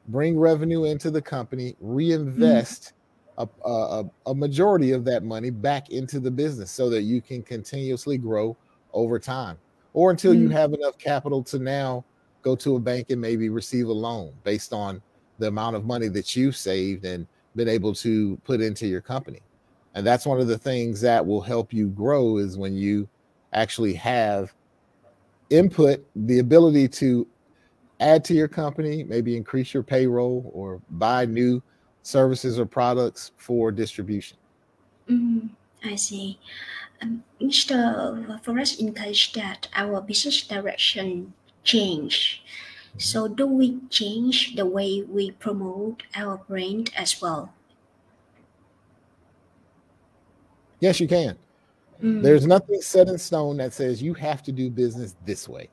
bring 0.07 0.37
revenue 0.39 0.85
into 0.85 1.11
the 1.11 1.21
company, 1.21 1.75
mm, 2.35 2.61
reinvest 2.61 2.93
a, 3.37 3.47
a, 3.65 3.71
a 3.71 4.05
a 4.27 4.35
majority 4.35 4.91
of 4.91 5.05
that 5.05 5.23
money 5.23 5.49
back 5.51 5.89
into 5.89 6.19
the 6.19 6.31
business 6.31 6.71
so 6.71 6.89
that 6.91 7.03
you 7.03 7.21
can 7.21 7.43
continuously 7.43 8.17
grow 8.17 8.57
over 8.93 9.19
time 9.19 9.59
or 9.93 10.11
until 10.11 10.33
you 10.33 10.49
mm, 10.49 10.51
have 10.51 10.73
enough 10.73 10.97
capital 10.99 11.43
to 11.43 11.59
now 11.59 12.05
go 12.41 12.55
to 12.55 12.75
a 12.75 12.79
bank 12.79 13.09
and 13.09 13.19
maybe 13.19 13.49
receive 13.49 13.87
a 13.87 13.93
loan 13.93 14.33
based 14.43 14.73
on 14.73 15.01
the 15.39 15.47
amount 15.47 15.75
of 15.75 15.85
money 15.85 16.07
that 16.07 16.35
you've 16.35 16.55
saved 16.55 17.05
and 17.05 17.27
been 17.55 17.67
able 17.67 17.93
to 17.93 18.37
put 18.43 18.61
into 18.61 18.87
your 18.87 19.01
company. 19.01 19.39
And 19.95 20.05
that's 20.05 20.25
one 20.25 20.39
of 20.39 20.47
the 20.47 20.57
things 20.57 21.01
that 21.01 21.25
will 21.25 21.41
help 21.41 21.73
you 21.73 21.87
grow 21.87 22.37
is 22.37 22.57
when 22.57 22.75
you 22.75 23.09
actually 23.53 23.93
have 23.93 24.53
input, 25.49 26.05
the 26.15 26.39
ability 26.39 26.87
to 26.87 27.27
add 27.99 28.23
to 28.25 28.33
your 28.33 28.47
company, 28.47 29.03
maybe 29.03 29.35
increase 29.35 29.73
your 29.73 29.83
payroll 29.83 30.51
or 30.53 30.81
buy 30.91 31.25
new 31.25 31.61
services 32.03 32.59
or 32.59 32.65
products 32.65 33.31
for 33.37 33.71
distribution. 33.71 34.37
mm, 35.09 35.49
I 35.83 35.95
see. 35.95 36.39
Um, 37.01 37.23
instead 37.39 37.95
of 37.95 38.43
for 38.43 38.57
us 38.59 38.79
in 38.79 38.93
case 38.93 39.31
that 39.33 39.67
our 39.73 40.01
business 40.01 40.41
direction 40.47 41.33
change, 41.67 42.43
so 42.97 43.27
do 43.27 43.45
we 43.45 43.79
change 43.89 44.55
the 44.55 44.65
way 44.65 45.03
we 45.03 45.31
promote 45.31 46.03
our 46.15 46.37
brand 46.37 46.91
as 46.95 47.21
well? 47.21 47.53
Yes, 50.79 50.99
you 50.99 51.07
can. 51.07 51.37
Mm, 52.01 52.21
There's 52.23 52.45
nothing 52.47 52.81
set 52.81 53.07
in 53.07 53.17
stone 53.17 53.57
that 53.57 53.73
says 53.73 54.01
you 54.01 54.13
have 54.15 54.43
to 54.43 54.51
do 54.51 54.69
business 54.69 55.15
this 55.25 55.47
way. 55.49 55.69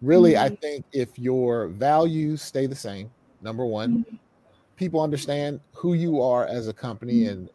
Really, 0.00 0.36
I 0.36 0.48
mm, 0.48 0.58
think 0.60 0.84
if 0.92 1.18
your 1.18 1.68
values 1.68 2.42
stay 2.42 2.66
the 2.66 2.74
same, 2.74 3.10
number 3.40 3.64
one, 3.64 3.98
mm, 3.98 4.18
people 4.76 5.00
understand 5.00 5.60
who 5.72 5.94
you 5.94 6.20
are 6.20 6.46
as 6.46 6.68
a 6.68 6.72
company 6.72 7.24
mm, 7.24 7.30
and 7.30 7.50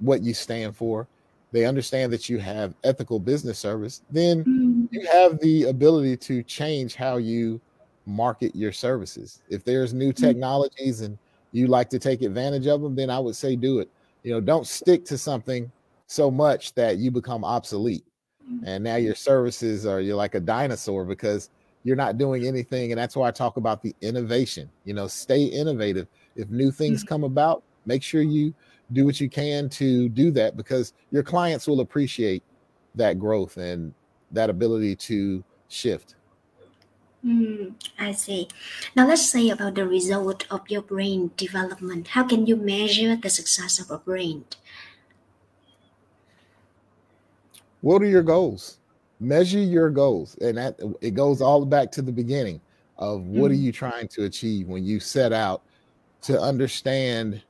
what 0.00 0.22
you 0.22 0.34
stand 0.34 0.76
for. 0.76 1.08
They 1.52 1.66
understand 1.66 2.12
that 2.12 2.28
you 2.28 2.38
have 2.38 2.74
ethical 2.82 3.20
business 3.20 3.58
service. 3.58 4.02
Then 4.10 4.46
mm, 4.46 4.88
you 4.90 5.06
have 5.06 5.38
the 5.40 5.64
ability 5.64 6.16
to 6.18 6.42
change 6.42 6.94
how 6.94 7.18
you 7.18 7.60
market 8.06 8.56
your 8.56 8.72
services. 8.72 9.42
If 9.48 9.64
there's 9.64 9.94
new 9.94 10.12
mm, 10.12 10.16
technologies 10.16 11.02
and 11.02 11.18
you 11.52 11.66
like 11.66 11.90
to 11.90 11.98
take 11.98 12.22
advantage 12.22 12.66
of 12.66 12.80
them, 12.80 12.96
then 12.96 13.10
I 13.10 13.18
would 13.18 13.36
say 13.36 13.56
do 13.56 13.78
it. 13.78 13.90
You 14.22 14.32
know, 14.32 14.40
don't 14.40 14.66
stick 14.66 15.04
to 15.06 15.18
something 15.18 15.70
so 16.06 16.30
much 16.30 16.74
that 16.74 16.98
you 16.98 17.10
become 17.10 17.44
obsolete. 17.44 18.04
Mm-hmm. 18.50 18.66
And 18.66 18.84
now 18.84 18.96
your 18.96 19.14
services 19.14 19.86
are 19.86 20.00
you're 20.00 20.16
like 20.16 20.34
a 20.34 20.40
dinosaur 20.40 21.04
because 21.04 21.50
you're 21.84 21.96
not 21.96 22.18
doing 22.18 22.46
anything. 22.46 22.92
And 22.92 22.98
that's 22.98 23.16
why 23.16 23.28
I 23.28 23.30
talk 23.30 23.56
about 23.56 23.82
the 23.82 23.94
innovation. 24.00 24.70
You 24.84 24.94
know, 24.94 25.06
stay 25.06 25.44
innovative. 25.44 26.06
If 26.36 26.48
new 26.50 26.70
things 26.70 27.02
Mm-hmm. 27.02 27.08
come 27.08 27.24
about, 27.24 27.62
make 27.86 28.02
sure 28.02 28.22
you 28.22 28.54
do 28.90 29.04
what 29.04 29.20
you 29.20 29.28
can 29.28 29.68
to 29.70 30.08
do 30.08 30.30
that 30.32 30.56
because 30.56 30.92
your 31.10 31.22
clients 31.22 31.66
will 31.66 31.80
appreciate 31.80 32.42
that 32.94 33.18
growth 33.18 33.56
and 33.56 33.94
that 34.30 34.50
ability 34.50 34.96
to 34.96 35.44
shift. 35.68 36.16
Mm, 37.24 37.74
I 37.98 38.12
see. 38.12 38.48
Now 38.96 39.06
let's 39.06 39.30
say 39.30 39.50
about 39.50 39.76
the 39.76 39.86
result 39.86 40.44
of 40.50 40.68
your 40.68 40.82
brain 40.82 41.30
development. 41.36 42.08
How 42.08 42.24
can 42.24 42.46
you 42.46 42.56
measure 42.56 43.14
the 43.14 43.30
success 43.30 43.78
of 43.78 43.90
a 43.90 43.98
brain? 43.98 44.44
What 47.80 48.02
are 48.02 48.06
your 48.06 48.22
goals? 48.22 48.78
Measure 49.20 49.60
your 49.60 49.90
goals. 49.90 50.36
And 50.40 50.58
that 50.58 50.80
it 51.00 51.12
goes 51.12 51.40
all 51.40 51.64
back 51.64 51.92
to 51.92 52.02
the 52.02 52.12
beginning 52.12 52.60
of 52.98 53.22
what 53.26 53.50
are 53.50 53.54
Mhm. 53.54 53.62
you 53.62 53.72
trying 53.72 54.08
to 54.08 54.24
achieve 54.24 54.68
when 54.68 54.84
you 54.84 55.00
set 55.00 55.32
out 55.32 55.62
to 56.22 56.40
understand 56.40 57.42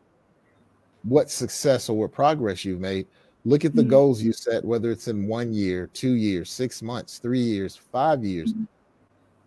what 1.02 1.30
success 1.30 1.88
or 1.88 1.98
what 1.98 2.12
progress 2.12 2.64
you've 2.64 2.80
made. 2.80 3.08
Look 3.44 3.64
at 3.64 3.74
the 3.74 3.82
Mhm. 3.82 3.84
goals 3.84 4.22
you 4.22 4.32
set, 4.32 4.64
whether 4.64 4.90
it's 4.90 5.08
in 5.08 5.26
one 5.28 5.52
year, 5.52 5.88
two 5.88 6.12
years, 6.14 6.50
six 6.52 6.82
months, 6.82 7.18
three 7.18 7.40
years, 7.42 7.76
five 7.76 8.24
years. 8.24 8.54
Mhm. 8.54 8.66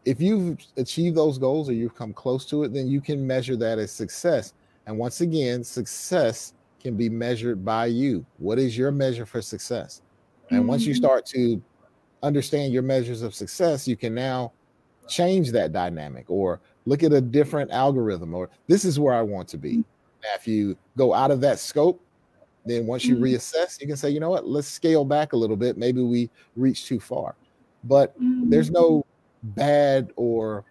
If 0.05 0.21
you've 0.21 0.57
achieved 0.77 1.17
those 1.17 1.37
goals 1.39 1.69
or 1.69 1.73
you've 1.73 1.95
come 1.95 2.13
close 2.13 2.45
to 2.47 2.63
it, 2.63 2.73
then 2.73 2.87
you 2.87 3.01
can 3.01 3.25
measure 3.25 3.55
that 3.57 3.79
as 3.79 3.91
success. 3.93 4.53
And 4.85 4.97
once 4.99 5.21
again, 5.21 5.63
success 5.63 6.53
can 6.79 6.95
be 6.97 7.09
measured 7.09 7.65
by 7.65 7.87
you. 7.87 8.27
What 8.37 8.59
is 8.59 8.77
your 8.77 8.91
measure 8.91 9.25
for 9.25 9.41
success? 9.41 10.01
And 10.51 10.67
once 10.67 10.85
you 10.85 10.93
Mhm. 10.93 10.95
start 10.95 11.25
to 11.27 11.63
understand 12.23 12.73
your 12.73 12.83
measures 12.83 13.21
of 13.23 13.35
success, 13.35 13.87
you 13.87 13.97
can 13.97 14.13
now 14.15 14.55
change 15.07 15.51
that 15.51 15.71
dynamic 15.73 16.29
or 16.29 16.61
look 16.85 17.03
at 17.03 17.13
a 17.13 17.21
different 17.21 17.71
algorithm 17.71 18.33
or 18.35 18.49
this 18.67 18.85
is 18.85 18.99
where 18.99 19.13
I 19.13 19.21
want 19.23 19.49
to 19.49 19.57
be. 19.59 19.83
Now, 20.23 20.29
if 20.35 20.47
you 20.47 20.77
go 20.97 21.13
out 21.13 21.31
of 21.31 21.41
that 21.41 21.59
scope, 21.59 22.01
then 22.65 22.87
once 22.87 23.07
you 23.07 23.17
Mhm. 23.17 23.21
reassess, 23.21 23.79
you 23.79 23.87
can 23.87 23.97
say, 23.97 24.09
you 24.09 24.19
know 24.19 24.29
what, 24.29 24.47
let's 24.47 24.67
scale 24.67 25.05
back 25.05 25.33
a 25.33 25.37
little 25.37 25.55
bit. 25.55 25.77
Maybe 25.77 26.01
we 26.01 26.31
reached 26.55 26.87
too 26.87 26.99
far. 26.99 27.37
But 27.83 28.15
there's 28.41 28.69
Mm, 28.69 28.73
no 28.73 29.03
bad 29.43 30.11
or 30.15 30.65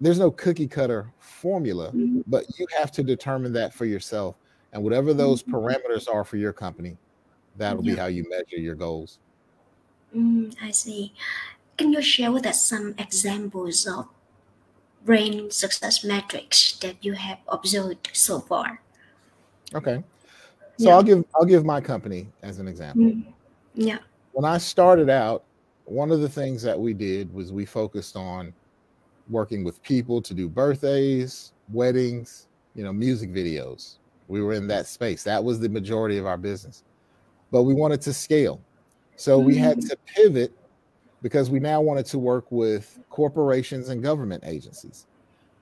there's 0.00 0.18
no 0.18 0.30
cookie 0.32 0.68
cutter 0.68 1.14
formula, 1.20 1.92
mm, 1.92 2.24
but 2.26 2.46
you 2.58 2.66
have 2.78 2.90
to 2.92 3.04
determine 3.04 3.52
that 3.54 3.74
for 3.74 3.84
yourself. 3.86 4.36
And 4.72 4.82
whatever 4.82 5.14
those 5.14 5.42
Mhm. 5.42 5.50
parameters 5.52 6.08
are 6.12 6.24
for 6.24 6.36
your 6.38 6.52
company, 6.52 6.98
that'll 7.56 7.82
be 7.82 7.96
how 7.96 8.06
you 8.06 8.24
measure 8.28 8.60
your 8.60 8.74
goals. 8.74 9.20
mm, 10.14 10.54
I 10.60 10.70
see. 10.70 11.12
Can 11.78 11.92
you 11.92 12.02
share 12.02 12.32
with 12.32 12.46
us 12.46 12.64
some 12.64 12.94
examples 12.98 13.86
of 13.86 14.08
brain 15.04 15.50
success 15.50 16.04
metrics 16.04 16.78
that 16.78 16.96
you 17.04 17.12
have 17.14 17.38
observed 17.48 18.10
so 18.12 18.40
far? 18.40 18.80
Okay. 19.74 20.02
So 20.78 20.88
Yeah. 20.88 20.94
I'll 20.96 21.02
give 21.02 21.24
I'll 21.34 21.44
give 21.44 21.64
my 21.64 21.80
company 21.80 22.28
as 22.42 22.58
an 22.58 22.68
example. 22.68 23.04
Mm, 23.06 23.24
yeah. 23.74 23.98
When 24.32 24.44
I 24.44 24.58
started 24.58 25.10
out, 25.10 25.44
one 25.84 26.10
of 26.10 26.20
the 26.20 26.28
things 26.28 26.62
that 26.62 26.78
we 26.78 26.94
did 26.94 27.32
was 27.32 27.52
we 27.52 27.64
focused 27.66 28.16
on 28.16 28.52
working 29.28 29.64
with 29.64 29.82
people 29.82 30.20
to 30.22 30.34
do 30.34 30.48
birthdays, 30.48 31.52
weddings, 31.72 32.48
you 32.74 32.82
know, 32.84 32.92
music 32.92 33.30
videos. 33.32 33.98
We 34.28 34.42
were 34.42 34.54
in 34.54 34.66
that 34.68 34.86
space. 34.86 35.22
That 35.24 35.42
was 35.42 35.60
the 35.60 35.68
majority 35.68 36.18
of 36.18 36.26
our 36.26 36.38
business. 36.38 36.82
But 37.50 37.62
we 37.64 37.74
wanted 37.74 38.00
to 38.02 38.12
scale. 38.14 38.60
So 39.16 39.38
we 39.38 39.56
had 39.56 39.78
Mm, 39.78 39.88
to 39.90 39.96
pivot 40.06 40.52
because 41.22 41.48
we 41.50 41.60
now 41.60 41.80
wanted 41.80 42.04
to 42.06 42.18
work 42.18 42.44
with 42.50 42.98
corporations 43.08 43.88
and 43.88 44.02
government 44.02 44.42
agencies. 44.46 45.06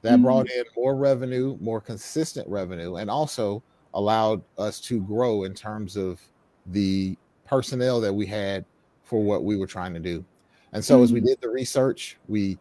That 0.03 0.19
mm, 0.19 0.23
brought 0.23 0.51
in 0.51 0.65
more 0.75 0.97
revenue, 0.97 1.59
more 1.61 1.81
consistent 1.81 2.49
revenue, 2.49 2.97
and 2.97 3.11
also 3.11 3.63
allowed 3.93 4.43
us 4.57 4.81
to 4.81 5.01
grow 5.03 5.45
in 5.45 5.53
terms 5.53 5.97
of 5.97 6.21
the 6.67 7.17
personnel 7.47 8.01
that 8.01 8.13
we 8.13 8.27
had 8.27 8.65
for 9.05 9.23
what 9.23 9.45
we 9.45 9.57
were 9.57 9.67
trying 9.67 9.93
to 9.93 10.01
do. 10.01 10.25
And 10.73 10.83
so 10.83 11.03
as 11.03 11.13
we 11.13 11.21
mm, 11.21 11.27
did 11.27 11.41
the 11.41 11.51
research, 11.51 12.17
we 12.29 12.59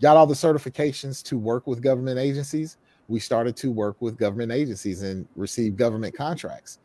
got 0.00 0.16
all 0.16 0.26
the 0.26 0.34
certifications 0.34 1.22
to 1.24 1.38
work 1.38 1.66
with 1.66 1.82
government 1.82 2.18
agencies. 2.18 2.76
We 3.08 3.18
started 3.18 3.56
to 3.56 3.72
work 3.72 3.96
with 4.00 4.16
government 4.16 4.52
agencies 4.52 5.02
and 5.02 5.26
receive 5.34 5.76
government 5.76 6.14
contracts. 6.14 6.78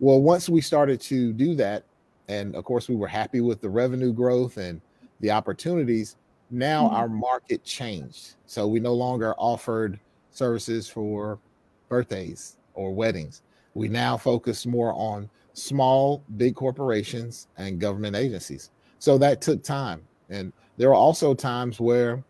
Well, 0.00 0.20
once 0.20 0.48
we 0.48 0.60
started 0.60 1.00
to 1.02 1.32
do 1.32 1.54
that, 1.56 1.84
and 2.30 2.54
of 2.54 2.64
course, 2.64 2.88
we 2.88 2.94
were 2.94 3.08
happy 3.08 3.40
with 3.40 3.60
the 3.60 3.68
revenue 3.68 4.12
growth 4.12 4.56
and 4.56 4.80
the 5.18 5.32
opportunities, 5.32 6.16
now 6.48 6.88
mm, 6.88 6.92
our 6.92 7.08
market 7.08 7.64
changed. 7.64 8.36
So 8.46 8.68
we 8.68 8.78
no 8.78 8.94
longer 8.94 9.34
offered 9.36 9.98
services 10.30 10.88
for 10.88 11.40
birthdays 11.88 12.56
or 12.74 12.94
weddings. 12.94 13.42
We 13.74 13.88
now 13.88 14.16
focus 14.16 14.64
more 14.64 14.92
on 14.92 15.28
small, 15.54 16.22
big 16.36 16.54
corporations 16.54 17.48
and 17.56 17.80
government 17.80 18.14
agencies. 18.14 18.70
So 19.00 19.18
that 19.18 19.40
took 19.40 19.64
time. 19.64 20.00
And 20.28 20.52
there 20.76 20.90
were 20.90 20.94
also 20.94 21.34
times 21.34 21.80
where 21.80 22.22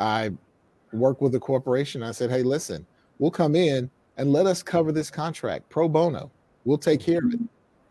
I 0.00 0.32
worked 0.92 1.22
with 1.22 1.36
a 1.36 1.40
corporation. 1.40 2.02
I 2.02 2.10
said, 2.10 2.30
hey, 2.30 2.42
listen, 2.42 2.84
we'll 3.20 3.30
come 3.30 3.54
in 3.54 3.88
and 4.16 4.32
let 4.32 4.46
us 4.46 4.60
cover 4.60 4.90
this 4.90 5.08
contract 5.08 5.68
pro 5.68 5.88
bono. 5.88 6.32
We'll 6.64 6.78
take 6.78 7.00
care 7.00 7.18
of 7.18 7.32
it. 7.32 7.40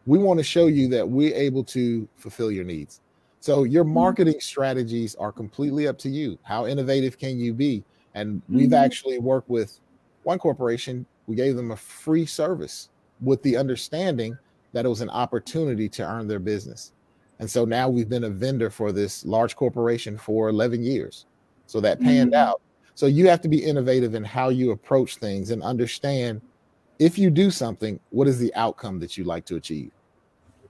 We 0.05 0.17
want 0.19 0.39
to 0.39 0.43
show 0.43 0.67
you 0.67 0.87
that 0.89 1.07
we're 1.07 1.35
able 1.35 1.63
to 1.65 2.07
fulfill 2.15 2.51
your 2.51 2.63
needs. 2.63 3.01
So 3.39 3.63
your 3.63 3.85
mm, 3.85 3.93
marketing 3.93 4.39
strategies 4.39 5.15
are 5.15 5.31
completely 5.31 5.87
up 5.87 5.97
to 5.99 6.09
you. 6.09 6.37
How 6.43 6.65
innovative 6.65 7.17
can 7.17 7.39
you 7.39 7.53
be? 7.53 7.83
And 8.13 8.41
we've 8.49 8.69
mm, 8.69 8.77
actually 8.77 9.19
worked 9.19 9.49
with 9.49 9.79
one 10.23 10.39
corporation. 10.39 11.05
We 11.27 11.35
gave 11.35 11.55
them 11.55 11.71
a 11.71 11.75
free 11.75 12.25
service 12.25 12.89
with 13.21 13.41
the 13.43 13.57
understanding 13.57 14.37
that 14.73 14.85
it 14.85 14.89
was 14.89 15.01
an 15.01 15.09
opportunity 15.09 15.87
to 15.89 16.03
earn 16.03 16.27
their 16.27 16.39
business. 16.39 16.91
And 17.39 17.49
so 17.49 17.65
now 17.65 17.89
we've 17.89 18.09
been 18.09 18.23
a 18.23 18.29
vendor 18.29 18.69
for 18.69 18.91
this 18.91 19.25
large 19.25 19.55
corporation 19.55 20.17
for 20.17 20.49
11 20.49 20.83
years. 20.83 21.25
So 21.67 21.79
that 21.81 21.99
panned 21.99 22.33
mm, 22.33 22.37
out. 22.37 22.61
So 22.95 23.07
you 23.07 23.27
have 23.27 23.41
to 23.41 23.49
be 23.49 23.63
innovative 23.63 24.15
in 24.15 24.23
how 24.23 24.49
you 24.49 24.71
approach 24.71 25.17
things 25.17 25.51
and 25.51 25.61
understand 25.61 26.41
if 26.99 27.17
you 27.17 27.29
do 27.29 27.51
something, 27.51 27.99
what 28.09 28.27
is 28.27 28.39
the 28.39 28.53
outcome 28.55 28.99
that 28.99 29.17
you 29.17 29.23
like 29.23 29.45
to 29.45 29.55
achieve? 29.55 29.91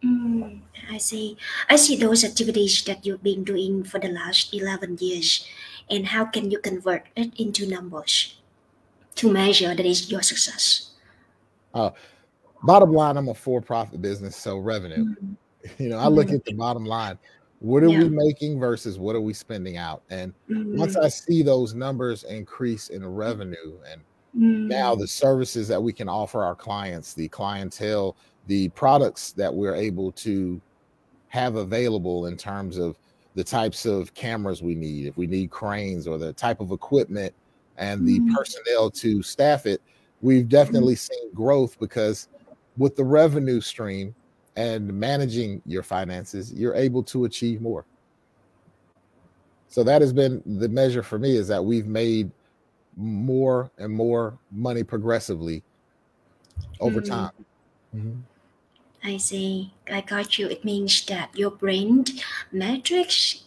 mm. 0.03 0.61
I 0.89 0.97
see. 0.97 1.37
I 1.69 1.75
see 1.77 1.95
those 1.95 2.23
activities 2.23 2.83
that 2.85 3.05
you've 3.05 3.23
been 3.23 3.43
doing 3.43 3.83
for 3.83 3.99
the 3.99 4.09
last 4.09 4.53
11 4.53 4.97
years. 5.01 5.47
And 5.89 6.07
how 6.07 6.25
can 6.25 6.51
you 6.51 6.59
convert 6.59 7.07
it 7.15 7.33
into 7.39 7.67
numbers 7.67 8.39
to 9.15 9.31
measure 9.31 9.73
that 9.75 9.85
is 9.85 10.11
your 10.11 10.21
success? 10.21 10.91
Uh, 11.73 11.91
bottom 12.63 12.91
line, 12.93 13.17
I'm 13.17 13.29
a 13.29 13.33
for-profit 13.33 14.01
business, 14.01 14.35
so 14.35 14.57
revenue. 14.57 15.05
Mm, 15.05 15.35
You 15.79 15.89
know, 15.89 15.97
I 15.97 16.07
look 16.09 16.27
mm, 16.27 16.35
at 16.35 16.45
the 16.45 16.53
bottom 16.53 16.85
line. 16.85 17.17
What 17.57 17.81
are 17.83 17.89
yeah. 17.89 18.03
we 18.03 18.09
making 18.09 18.59
versus 18.59 18.99
what 18.99 19.15
are 19.15 19.21
we 19.21 19.33
spending 19.33 19.77
out? 19.77 20.03
And 20.11 20.33
once 20.71 20.95
Mm, 20.95 21.03
I 21.03 21.07
see 21.07 21.41
those 21.41 21.73
numbers 21.73 22.23
increase 22.23 22.89
in 22.89 23.03
revenue 23.03 23.79
and 23.89 24.01
now 24.35 24.93
mm, 24.93 24.99
the 24.99 25.07
services 25.07 25.67
that 25.69 25.81
we 25.81 25.93
can 25.93 26.09
offer 26.09 26.43
our 26.43 26.55
clients, 26.55 27.13
the 27.13 27.27
clientele, 27.29 28.15
the 28.47 28.69
products 28.69 29.31
that 29.31 29.53
we're 29.53 29.75
able 29.75 30.11
to 30.11 30.61
have 31.29 31.55
available 31.55 32.27
in 32.27 32.35
terms 32.35 32.77
of 32.77 32.97
the 33.35 33.43
types 33.43 33.85
of 33.85 34.13
cameras 34.13 34.61
we 34.61 34.75
need, 34.75 35.05
if 35.07 35.17
we 35.17 35.27
need 35.27 35.49
cranes 35.51 36.07
or 36.07 36.17
the 36.17 36.33
type 36.33 36.59
of 36.59 36.71
equipment 36.71 37.33
and 37.77 38.07
the 38.07 38.19
mm, 38.19 38.33
personnel 38.33 38.89
to 38.89 39.21
staff 39.23 39.65
it, 39.65 39.81
we've 40.21 40.45
mm, 40.45 40.49
definitely 40.49 40.95
seen 40.95 41.33
growth 41.33 41.77
because 41.79 42.27
with 42.77 42.95
the 42.95 43.03
revenue 43.03 43.61
stream 43.61 44.13
and 44.57 44.93
managing 44.93 45.61
your 45.65 45.83
finances, 45.83 46.53
you're 46.53 46.75
able 46.75 47.03
to 47.03 47.25
achieve 47.25 47.61
more. 47.61 47.85
So 49.67 49.83
that 49.83 50.01
has 50.01 50.13
been 50.13 50.41
the 50.45 50.69
measure 50.69 51.03
for 51.03 51.19
me 51.19 51.35
is 51.35 51.47
that 51.49 51.63
we've 51.63 51.87
made 51.87 52.31
more 52.95 53.71
and 53.77 53.93
more 53.93 54.39
money 54.51 54.83
progressively 54.83 55.63
over 56.79 57.01
mm. 57.01 57.09
time. 57.09 57.31
Mhm. 57.93 58.21
I 59.03 59.17
see. 59.17 59.71
I 59.91 60.01
got 60.01 60.39
you. 60.39 60.47
It 60.47 60.65
means 60.65 61.05
that 61.05 61.29
your 61.37 61.51
brain 61.51 62.05
metrics 62.51 63.43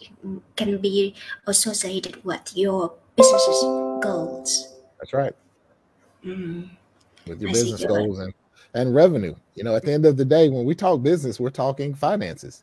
can 0.56 0.78
be 0.78 1.14
associated 1.46 2.24
with 2.24 2.56
your 2.56 2.94
business's 3.16 3.61
goals. 4.00 4.68
That's 5.00 5.12
right. 5.12 5.32
Mm, 6.24 6.70
With 7.26 7.40
your 7.40 7.50
I 7.50 7.52
business 7.52 7.84
goals 7.84 8.18
and 8.20 8.32
and 8.74 8.94
revenue. 8.94 9.34
You 9.54 9.64
know, 9.64 9.74
at 9.74 9.82
the 9.84 9.92
end 9.92 10.06
of 10.06 10.16
the 10.16 10.24
day, 10.24 10.48
when 10.48 10.64
we 10.64 10.74
talk 10.74 11.02
business, 11.02 11.40
we're 11.40 11.50
talking 11.50 11.94
finances. 11.94 12.62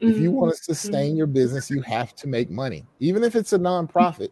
If 0.00 0.18
you 0.18 0.30
Mm, 0.30 0.34
want 0.34 0.54
to 0.54 0.62
sustain 0.62 1.16
your 1.16 1.26
business, 1.26 1.70
you 1.70 1.80
have 1.82 2.14
to 2.16 2.28
make 2.28 2.50
money. 2.50 2.86
Even 3.00 3.24
if 3.24 3.34
it's 3.34 3.52
a 3.52 3.58
nonprofit, 3.58 4.30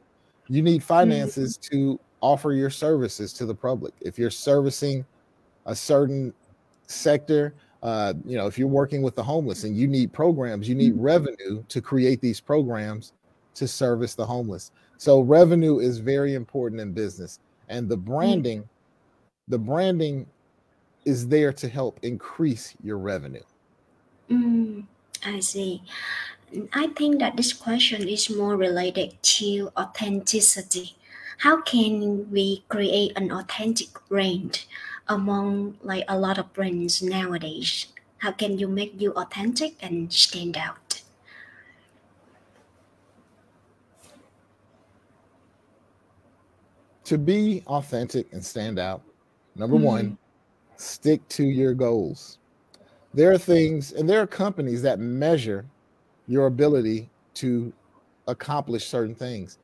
you 0.48 0.62
need 0.62 0.80
mm, 0.80 0.84
finances 0.84 1.56
to 1.56 1.98
offer 2.20 2.52
your 2.52 2.70
services 2.70 3.32
to 3.34 3.46
the 3.46 3.54
public. 3.54 3.94
If 4.00 4.18
you're 4.18 4.30
servicing 4.30 5.04
a 5.66 5.74
certain 5.74 6.32
sector, 6.86 7.54
uh, 7.82 8.14
you 8.24 8.36
know, 8.36 8.46
if 8.46 8.58
you're 8.58 8.68
working 8.68 9.02
with 9.02 9.14
the 9.14 9.22
homeless 9.22 9.64
and 9.64 9.76
you 9.76 9.86
need 9.86 10.12
programs, 10.12 10.68
you 10.68 10.74
need 10.74 10.94
mm-hmm. 10.94 11.02
revenue 11.02 11.62
to 11.68 11.80
create 11.80 12.20
these 12.20 12.40
programs 12.40 13.12
to 13.54 13.68
service 13.68 14.14
the 14.14 14.26
homeless. 14.26 14.70
So 14.98 15.20
revenue 15.20 15.78
is 15.78 15.98
very 15.98 16.34
important 16.34 16.80
in 16.80 16.92
business, 16.92 17.38
and 17.68 17.88
the 17.88 17.98
mm. 17.98 18.04
branding, 18.04 18.60
mm-hmm. 18.60 19.52
the 19.52 19.58
branding, 19.58 20.26
is 21.04 21.28
there 21.28 21.52
to 21.52 21.68
help 21.68 22.00
increase 22.02 22.74
your 22.82 22.98
revenue. 22.98 23.42
Mm, 24.30 24.84
I 25.24 25.40
see. 25.40 25.82
I 26.72 26.88
think 26.88 27.18
that 27.18 27.36
this 27.36 27.52
question 27.52 28.08
is 28.08 28.30
more 28.30 28.56
related 28.56 29.20
to 29.22 29.70
authenticity. 29.76 30.96
How 31.38 31.60
can 31.60 32.30
we 32.30 32.64
create 32.68 33.12
an 33.16 33.30
authentic 33.32 33.88
brand 34.08 34.64
among 35.08 35.76
like 35.82 36.04
a 36.08 36.18
lot 36.18 36.38
of 36.38 36.52
brands 36.52 37.02
nowadays? 37.02 37.86
How 38.18 38.32
can 38.32 38.58
you 38.58 38.68
make 38.68 39.00
you 39.00 39.12
authentic 39.12 39.74
and 39.80 40.12
stand 40.12 40.56
out? 40.56 41.02
To 47.04 47.18
be 47.18 47.62
authentic 47.66 48.32
and 48.32 48.44
stand 48.44 48.78
out, 48.78 49.02
number 49.54 49.76
mm-hmm. 49.76 49.84
one, 49.84 50.18
stick 50.76 51.26
to 51.30 51.44
your 51.44 51.74
goals. 51.74 52.38
There 53.14 53.30
are 53.30 53.38
things, 53.38 53.92
and 53.92 54.08
there 54.08 54.20
are 54.20 54.26
companies 54.26 54.82
that 54.82 54.98
measure 54.98 55.64
your 56.26 56.46
ability 56.46 57.08
to 57.34 57.72
accomplish 58.26 58.86
certain 58.86 59.14
things. 59.14 59.58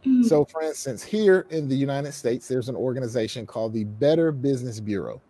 Mm-hmm. 0.00 0.22
So, 0.22 0.44
for 0.44 0.62
instance, 0.62 1.02
here 1.02 1.46
in 1.50 1.68
the 1.68 1.76
United 1.76 2.12
States, 2.12 2.48
there's 2.48 2.68
an 2.68 2.76
organization 2.76 3.46
called 3.46 3.72
the 3.72 3.84
Better 3.84 4.32
Business 4.32 4.80
Bureau. 4.80 5.20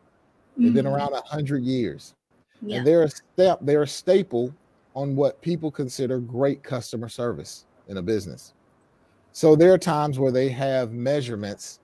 They've 0.56 0.66
mm-hmm. 0.66 0.74
been 0.74 0.86
around 0.86 1.14
a 1.14 1.22
hundred 1.22 1.62
years, 1.62 2.14
yeah. 2.60 2.78
and 2.78 2.86
they're 2.86 3.04
a 3.04 3.10
step, 3.10 3.58
they're 3.62 3.82
a 3.82 3.88
staple 3.88 4.54
on 4.94 5.14
what 5.14 5.40
people 5.40 5.70
consider 5.70 6.18
great 6.18 6.62
customer 6.62 7.08
service 7.08 7.66
in 7.88 7.96
a 7.96 8.02
business. 8.02 8.54
So 9.32 9.54
there 9.54 9.72
are 9.72 9.78
times 9.78 10.18
where 10.18 10.32
they 10.32 10.48
have 10.48 10.92
measurements 10.92 11.80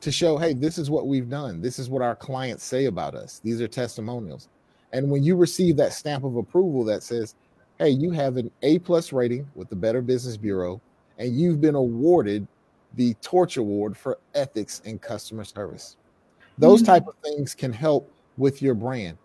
to 0.00 0.10
show, 0.10 0.36
hey, 0.36 0.54
this 0.54 0.78
is 0.78 0.90
what 0.90 1.06
we've 1.06 1.28
done. 1.28 1.60
This 1.60 1.78
is 1.78 1.88
what 1.88 2.02
our 2.02 2.16
clients 2.16 2.64
say 2.64 2.86
about 2.86 3.14
us. 3.14 3.40
These 3.44 3.60
are 3.60 3.68
testimonials. 3.68 4.48
And 4.92 5.10
when 5.10 5.22
you 5.22 5.36
receive 5.36 5.76
that 5.76 5.92
stamp 5.92 6.24
of 6.24 6.36
approval 6.36 6.84
that 6.84 7.02
says, 7.02 7.36
hey, 7.80 7.88
you 7.88 8.10
have 8.10 8.36
an 8.36 8.50
A 8.60 8.78
plus 8.78 9.10
rating 9.10 9.48
with 9.54 9.70
the 9.70 9.74
Better 9.74 10.02
Business 10.02 10.36
Bureau, 10.36 10.82
and 11.18 11.34
you've 11.34 11.62
been 11.62 11.74
awarded 11.74 12.46
the 12.94 13.14
Torch 13.22 13.56
Award 13.56 13.96
for 13.96 14.18
ethics 14.34 14.82
and 14.84 15.00
customer 15.00 15.44
service. 15.44 15.96
Those 16.58 16.82
mm-hmm. 16.82 16.92
type 16.92 17.06
of 17.08 17.14
things 17.24 17.54
can 17.54 17.72
help 17.72 18.12
with 18.36 18.60
your 18.60 18.74
brand. 18.74 19.16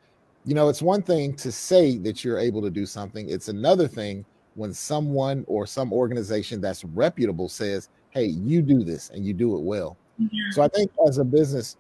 You 0.46 0.56
know, 0.56 0.70
it's 0.70 0.82
one 0.82 1.02
thing 1.02 1.36
to 1.36 1.52
say 1.52 1.98
that 1.98 2.24
you're 2.24 2.40
able 2.40 2.62
to 2.62 2.70
do 2.70 2.86
something. 2.86 3.30
It's 3.30 3.50
another 3.50 3.90
thing 3.90 4.24
when 4.54 4.74
someone 4.74 5.44
or 5.48 5.68
some 5.68 5.92
organization 5.92 6.62
that's 6.62 6.86
reputable 6.86 7.50
says, 7.50 7.90
"Hey, 8.12 8.28
you 8.28 8.62
do 8.62 8.86
this 8.86 9.10
and 9.10 9.26
you 9.26 9.34
do 9.34 9.58
it 9.58 9.64
well." 9.64 9.98
Yeah. 10.18 10.52
So 10.52 10.62
I 10.62 10.70
think 10.70 10.92
as 11.06 11.18
a 11.18 11.26
business, 11.26 11.76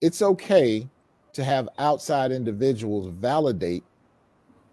it's 0.00 0.22
okay 0.22 0.88
to 1.34 1.44
have 1.44 1.68
outside 1.78 2.32
individuals 2.32 3.08
validate 3.08 3.84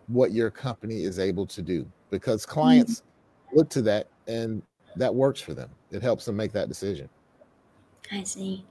what 0.07 0.31
your 0.31 0.51
company 0.51 1.03
is 1.03 1.19
able 1.19 1.45
to 1.47 1.61
do 1.61 1.85
because 2.09 2.43
mm-hmm. 2.43 2.53
clients 2.53 3.01
mm-hmm. 3.01 3.57
look 3.57 3.69
to 3.69 3.81
that 3.83 4.07
and 4.27 4.61
that 4.95 5.13
works 5.13 5.41
for 5.41 5.53
them. 5.53 5.69
It 5.91 6.01
helps 6.01 6.25
them 6.25 6.35
make 6.35 6.51
that 6.53 6.67
decision. 6.67 7.09
I 8.11 8.23
see. 8.23 8.65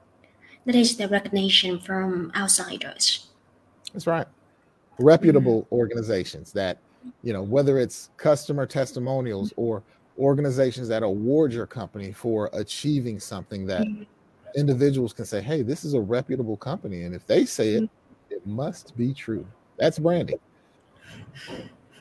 That 0.64 0.74
is 0.74 0.96
the 0.96 1.08
recognition 1.08 1.78
from 1.78 2.32
outsiders. 2.34 3.28
That's 3.92 4.06
right. 4.06 4.26
Reputable 4.98 5.62
mm-hmm. 5.62 5.74
organizations 5.74 6.52
that, 6.52 6.78
you 7.22 7.32
know, 7.32 7.42
whether 7.42 7.78
it's 7.78 8.10
customer 8.16 8.66
testimonials 8.66 9.50
mm-hmm. 9.50 9.60
or 9.60 9.82
organizations 10.18 10.88
that 10.88 11.02
award 11.02 11.52
your 11.52 11.66
company 11.66 12.12
for 12.12 12.48
achieving 12.52 13.18
something 13.18 13.66
that 13.66 13.82
mm-hmm. 13.82 14.04
individuals 14.56 15.12
can 15.12 15.24
say, 15.24 15.42
hey, 15.42 15.62
this 15.62 15.84
is 15.84 15.94
a 15.94 16.00
reputable 16.00 16.56
company. 16.56 17.02
And 17.02 17.14
if 17.14 17.26
they 17.26 17.44
say 17.44 17.74
it, 17.74 17.82
mm-hmm. 17.82 18.34
it 18.34 18.46
must 18.46 18.96
be 18.96 19.12
true. 19.12 19.46
That's 19.78 19.98
branding. 19.98 20.38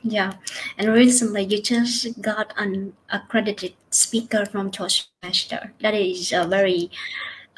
Yeah, 0.03 0.33
and 0.77 0.89
recently 0.89 1.43
you 1.43 1.61
just 1.61 2.21
got 2.21 2.53
an 2.57 2.93
accredited 3.09 3.73
speaker 3.89 4.45
from 4.45 4.69
Toastmaster. 4.69 5.73
That 5.79 5.93
is 5.93 6.33
a 6.33 6.45
very 6.45 6.91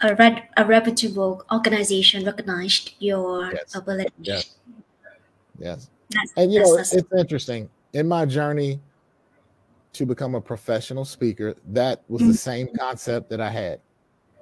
a, 0.02 0.16
red, 0.16 0.44
a 0.58 0.66
reputable 0.66 1.44
organization 1.52 2.26
recognized 2.26 2.94
your 3.00 3.52
yes. 3.52 3.76
ability. 3.76 4.14
Yes. 4.22 4.56
Yes. 5.58 5.90
That's, 6.10 6.34
and 6.38 6.54
you 6.54 6.62
know, 6.62 6.78
it's 6.78 6.94
interesting. 7.18 7.70
In 7.94 8.08
my 8.08 8.26
journey 8.26 8.80
to 9.94 10.06
become 10.06 10.36
a 10.36 10.42
professional 10.42 11.06
speaker, 11.06 11.56
that 11.68 12.04
was 12.08 12.22
mm-hmm. 12.22 12.32
the 12.32 12.38
same 12.38 12.68
concept 12.78 13.30
that 13.30 13.42
I 13.42 13.50
had. 13.50 13.80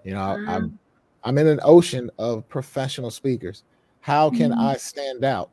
You 0.03 0.13
know, 0.13 0.21
uh-huh. 0.21 0.51
I'm 0.51 0.79
I'm 1.23 1.37
in 1.37 1.47
an 1.47 1.59
ocean 1.63 2.09
of 2.17 2.47
professional 2.49 3.11
speakers. 3.11 3.63
How 4.01 4.29
can 4.29 4.51
mm-hmm. 4.51 4.59
I 4.59 4.75
stand 4.75 5.23
out? 5.23 5.51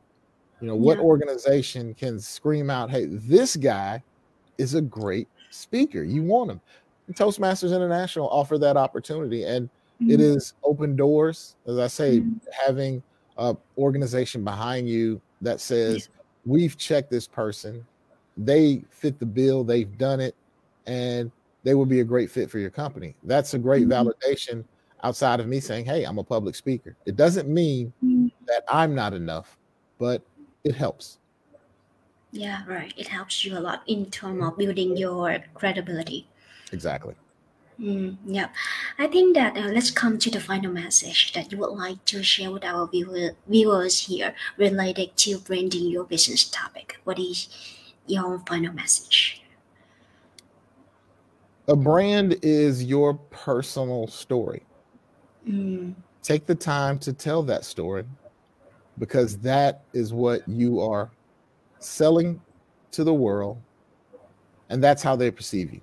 You 0.61 0.67
know, 0.67 0.75
what 0.75 0.97
yeah. 0.97 1.03
organization 1.03 1.93
can 1.95 2.19
scream 2.19 2.69
out, 2.69 2.91
hey, 2.91 3.05
this 3.05 3.55
guy 3.55 4.03
is 4.57 4.75
a 4.75 4.81
great 4.81 5.27
speaker. 5.49 6.03
You 6.03 6.23
want 6.23 6.51
him. 6.51 6.61
And 7.07 7.15
Toastmasters 7.15 7.75
International 7.75 8.29
offer 8.29 8.57
that 8.59 8.77
opportunity. 8.77 9.43
And 9.43 9.67
mm-hmm. 10.01 10.11
it 10.11 10.21
is 10.21 10.53
open 10.63 10.95
doors. 10.95 11.55
As 11.67 11.79
I 11.79 11.87
say, 11.87 12.19
mm-hmm. 12.19 12.37
having 12.65 13.01
an 13.37 13.57
organization 13.77 14.43
behind 14.43 14.87
you 14.87 15.19
that 15.41 15.59
says, 15.59 16.09
yeah. 16.13 16.21
we've 16.45 16.77
checked 16.77 17.09
this 17.09 17.27
person, 17.27 17.85
they 18.37 18.83
fit 18.91 19.19
the 19.19 19.25
bill, 19.25 19.63
they've 19.63 19.97
done 19.97 20.19
it, 20.19 20.35
and 20.85 21.31
they 21.63 21.73
will 21.73 21.85
be 21.85 22.01
a 22.01 22.03
great 22.03 22.29
fit 22.29 22.51
for 22.51 22.59
your 22.59 22.69
company. 22.69 23.15
That's 23.23 23.55
a 23.55 23.59
great 23.59 23.87
mm-hmm. 23.87 24.09
validation 24.09 24.63
outside 25.03 25.39
of 25.39 25.47
me 25.47 25.59
saying, 25.59 25.85
hey, 25.85 26.03
I'm 26.03 26.19
a 26.19 26.23
public 26.23 26.53
speaker. 26.53 26.95
It 27.07 27.15
doesn't 27.15 27.49
mean 27.49 27.91
mm-hmm. 28.03 28.27
that 28.45 28.63
I'm 28.67 28.93
not 28.93 29.15
enough, 29.15 29.57
but 29.97 30.21
it 30.63 30.75
helps. 30.75 31.17
Yeah, 32.31 32.63
right. 32.65 32.93
It 32.95 33.07
helps 33.07 33.43
you 33.43 33.57
a 33.57 33.59
lot 33.59 33.83
in 33.87 34.09
terms 34.09 34.43
of 34.43 34.57
building 34.57 34.95
your 34.95 35.37
credibility. 35.53 36.27
Exactly. 36.71 37.15
Mm, 37.79 38.17
yeah, 38.25 38.49
I 38.99 39.07
think 39.07 39.35
that 39.35 39.57
uh, 39.57 39.69
let's 39.73 39.89
come 39.89 40.19
to 40.19 40.29
the 40.29 40.39
final 40.39 40.71
message 40.71 41.33
that 41.33 41.51
you 41.51 41.57
would 41.57 41.71
like 41.71 42.03
to 42.05 42.21
share 42.21 42.51
with 42.51 42.63
our 42.63 42.87
viewer, 42.87 43.31
viewers 43.47 44.05
here 44.05 44.35
related 44.57 45.17
to 45.17 45.39
branding 45.39 45.89
your 45.89 46.03
business 46.03 46.45
topic. 46.47 46.99
What 47.05 47.17
is 47.17 47.49
your 48.05 48.39
final 48.47 48.73
message? 48.73 49.41
A 51.67 51.75
brand 51.75 52.37
is 52.43 52.83
your 52.83 53.15
personal 53.15 54.07
story. 54.07 54.63
Mm. 55.47 55.95
Take 56.21 56.45
the 56.45 56.55
time 56.55 56.99
to 56.99 57.13
tell 57.13 57.41
that 57.43 57.65
story 57.65 58.05
because 58.97 59.37
that 59.39 59.83
is 59.93 60.13
what 60.13 60.47
you 60.47 60.79
are 60.79 61.11
selling 61.79 62.41
to 62.91 63.03
the 63.03 63.13
world 63.13 63.57
and 64.69 64.81
that's 64.81 65.03
how 65.03 65.15
they 65.15 65.29
perceive 65.29 65.73
you. 65.73 65.81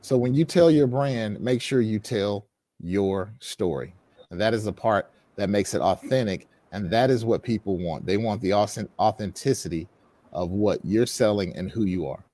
So 0.00 0.16
when 0.16 0.34
you 0.34 0.44
tell 0.44 0.70
your 0.70 0.86
brand, 0.86 1.40
make 1.40 1.60
sure 1.60 1.80
you 1.80 1.98
tell 1.98 2.46
your 2.80 3.32
story. 3.40 3.92
And 4.30 4.40
that 4.40 4.54
is 4.54 4.64
the 4.64 4.72
part 4.72 5.10
that 5.36 5.50
makes 5.50 5.74
it 5.74 5.80
authentic 5.80 6.46
and 6.70 6.90
that 6.90 7.10
is 7.10 7.24
what 7.24 7.42
people 7.42 7.76
want. 7.78 8.06
They 8.06 8.16
want 8.16 8.40
the 8.40 8.52
authenticity 8.54 9.88
of 10.32 10.50
what 10.50 10.78
you're 10.84 11.06
selling 11.06 11.56
and 11.56 11.70
who 11.70 11.84
you 11.84 12.06
are. 12.06 12.24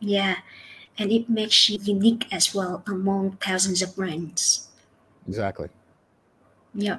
Yeah, 0.00 0.36
and 0.96 1.10
it 1.10 1.28
makes 1.28 1.68
you 1.68 1.78
unique 1.82 2.26
as 2.32 2.54
well 2.54 2.84
among 2.86 3.38
thousands 3.38 3.82
of 3.82 3.96
brands. 3.96 4.68
Exactly. 5.26 5.68
Yeah. 6.74 6.98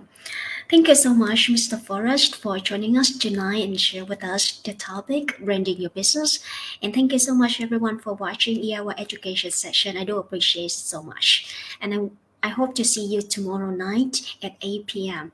Thank 0.69 0.87
you 0.87 0.95
so 0.95 1.13
much, 1.13 1.49
Mr. 1.49 1.79
Forrest, 1.79 2.35
for 2.35 2.59
joining 2.59 2.97
us 2.97 3.17
tonight 3.17 3.63
and 3.63 3.79
share 3.79 4.05
with 4.05 4.23
us 4.23 4.59
the 4.59 4.73
topic, 4.73 5.39
branding 5.39 5.77
your 5.77 5.89
business. 5.89 6.39
And 6.81 6.93
thank 6.93 7.11
you 7.11 7.19
so 7.19 7.33
much, 7.33 7.61
everyone, 7.61 7.99
for 7.99 8.13
watching 8.13 8.61
our 8.73 8.93
education 8.97 9.51
session. 9.51 9.97
I 9.97 10.03
do 10.03 10.17
appreciate 10.17 10.65
it 10.65 10.71
so 10.71 11.01
much. 11.01 11.55
And 11.81 12.11
I, 12.41 12.47
I 12.47 12.49
hope 12.51 12.75
to 12.75 12.85
see 12.85 13.05
you 13.05 13.21
tomorrow 13.21 13.71
night 13.71 14.35
at 14.43 14.57
8 14.61 14.87
p.m. 14.87 15.31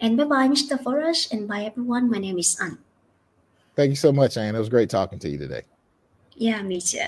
And 0.00 0.16
bye-bye, 0.16 0.48
Mr. 0.48 0.82
Forrest, 0.82 1.32
and 1.32 1.46
bye, 1.46 1.64
everyone. 1.64 2.10
My 2.10 2.18
name 2.18 2.38
is 2.38 2.58
An. 2.60 2.78
Thank 3.76 3.90
you 3.90 3.96
so 3.96 4.12
much, 4.12 4.36
An. 4.36 4.54
It 4.54 4.58
was 4.58 4.68
great 4.68 4.88
talking 4.88 5.18
to 5.18 5.28
you 5.28 5.38
today. 5.38 5.62
Yeah, 6.36 6.62
me 6.62 6.80
too. 6.80 6.98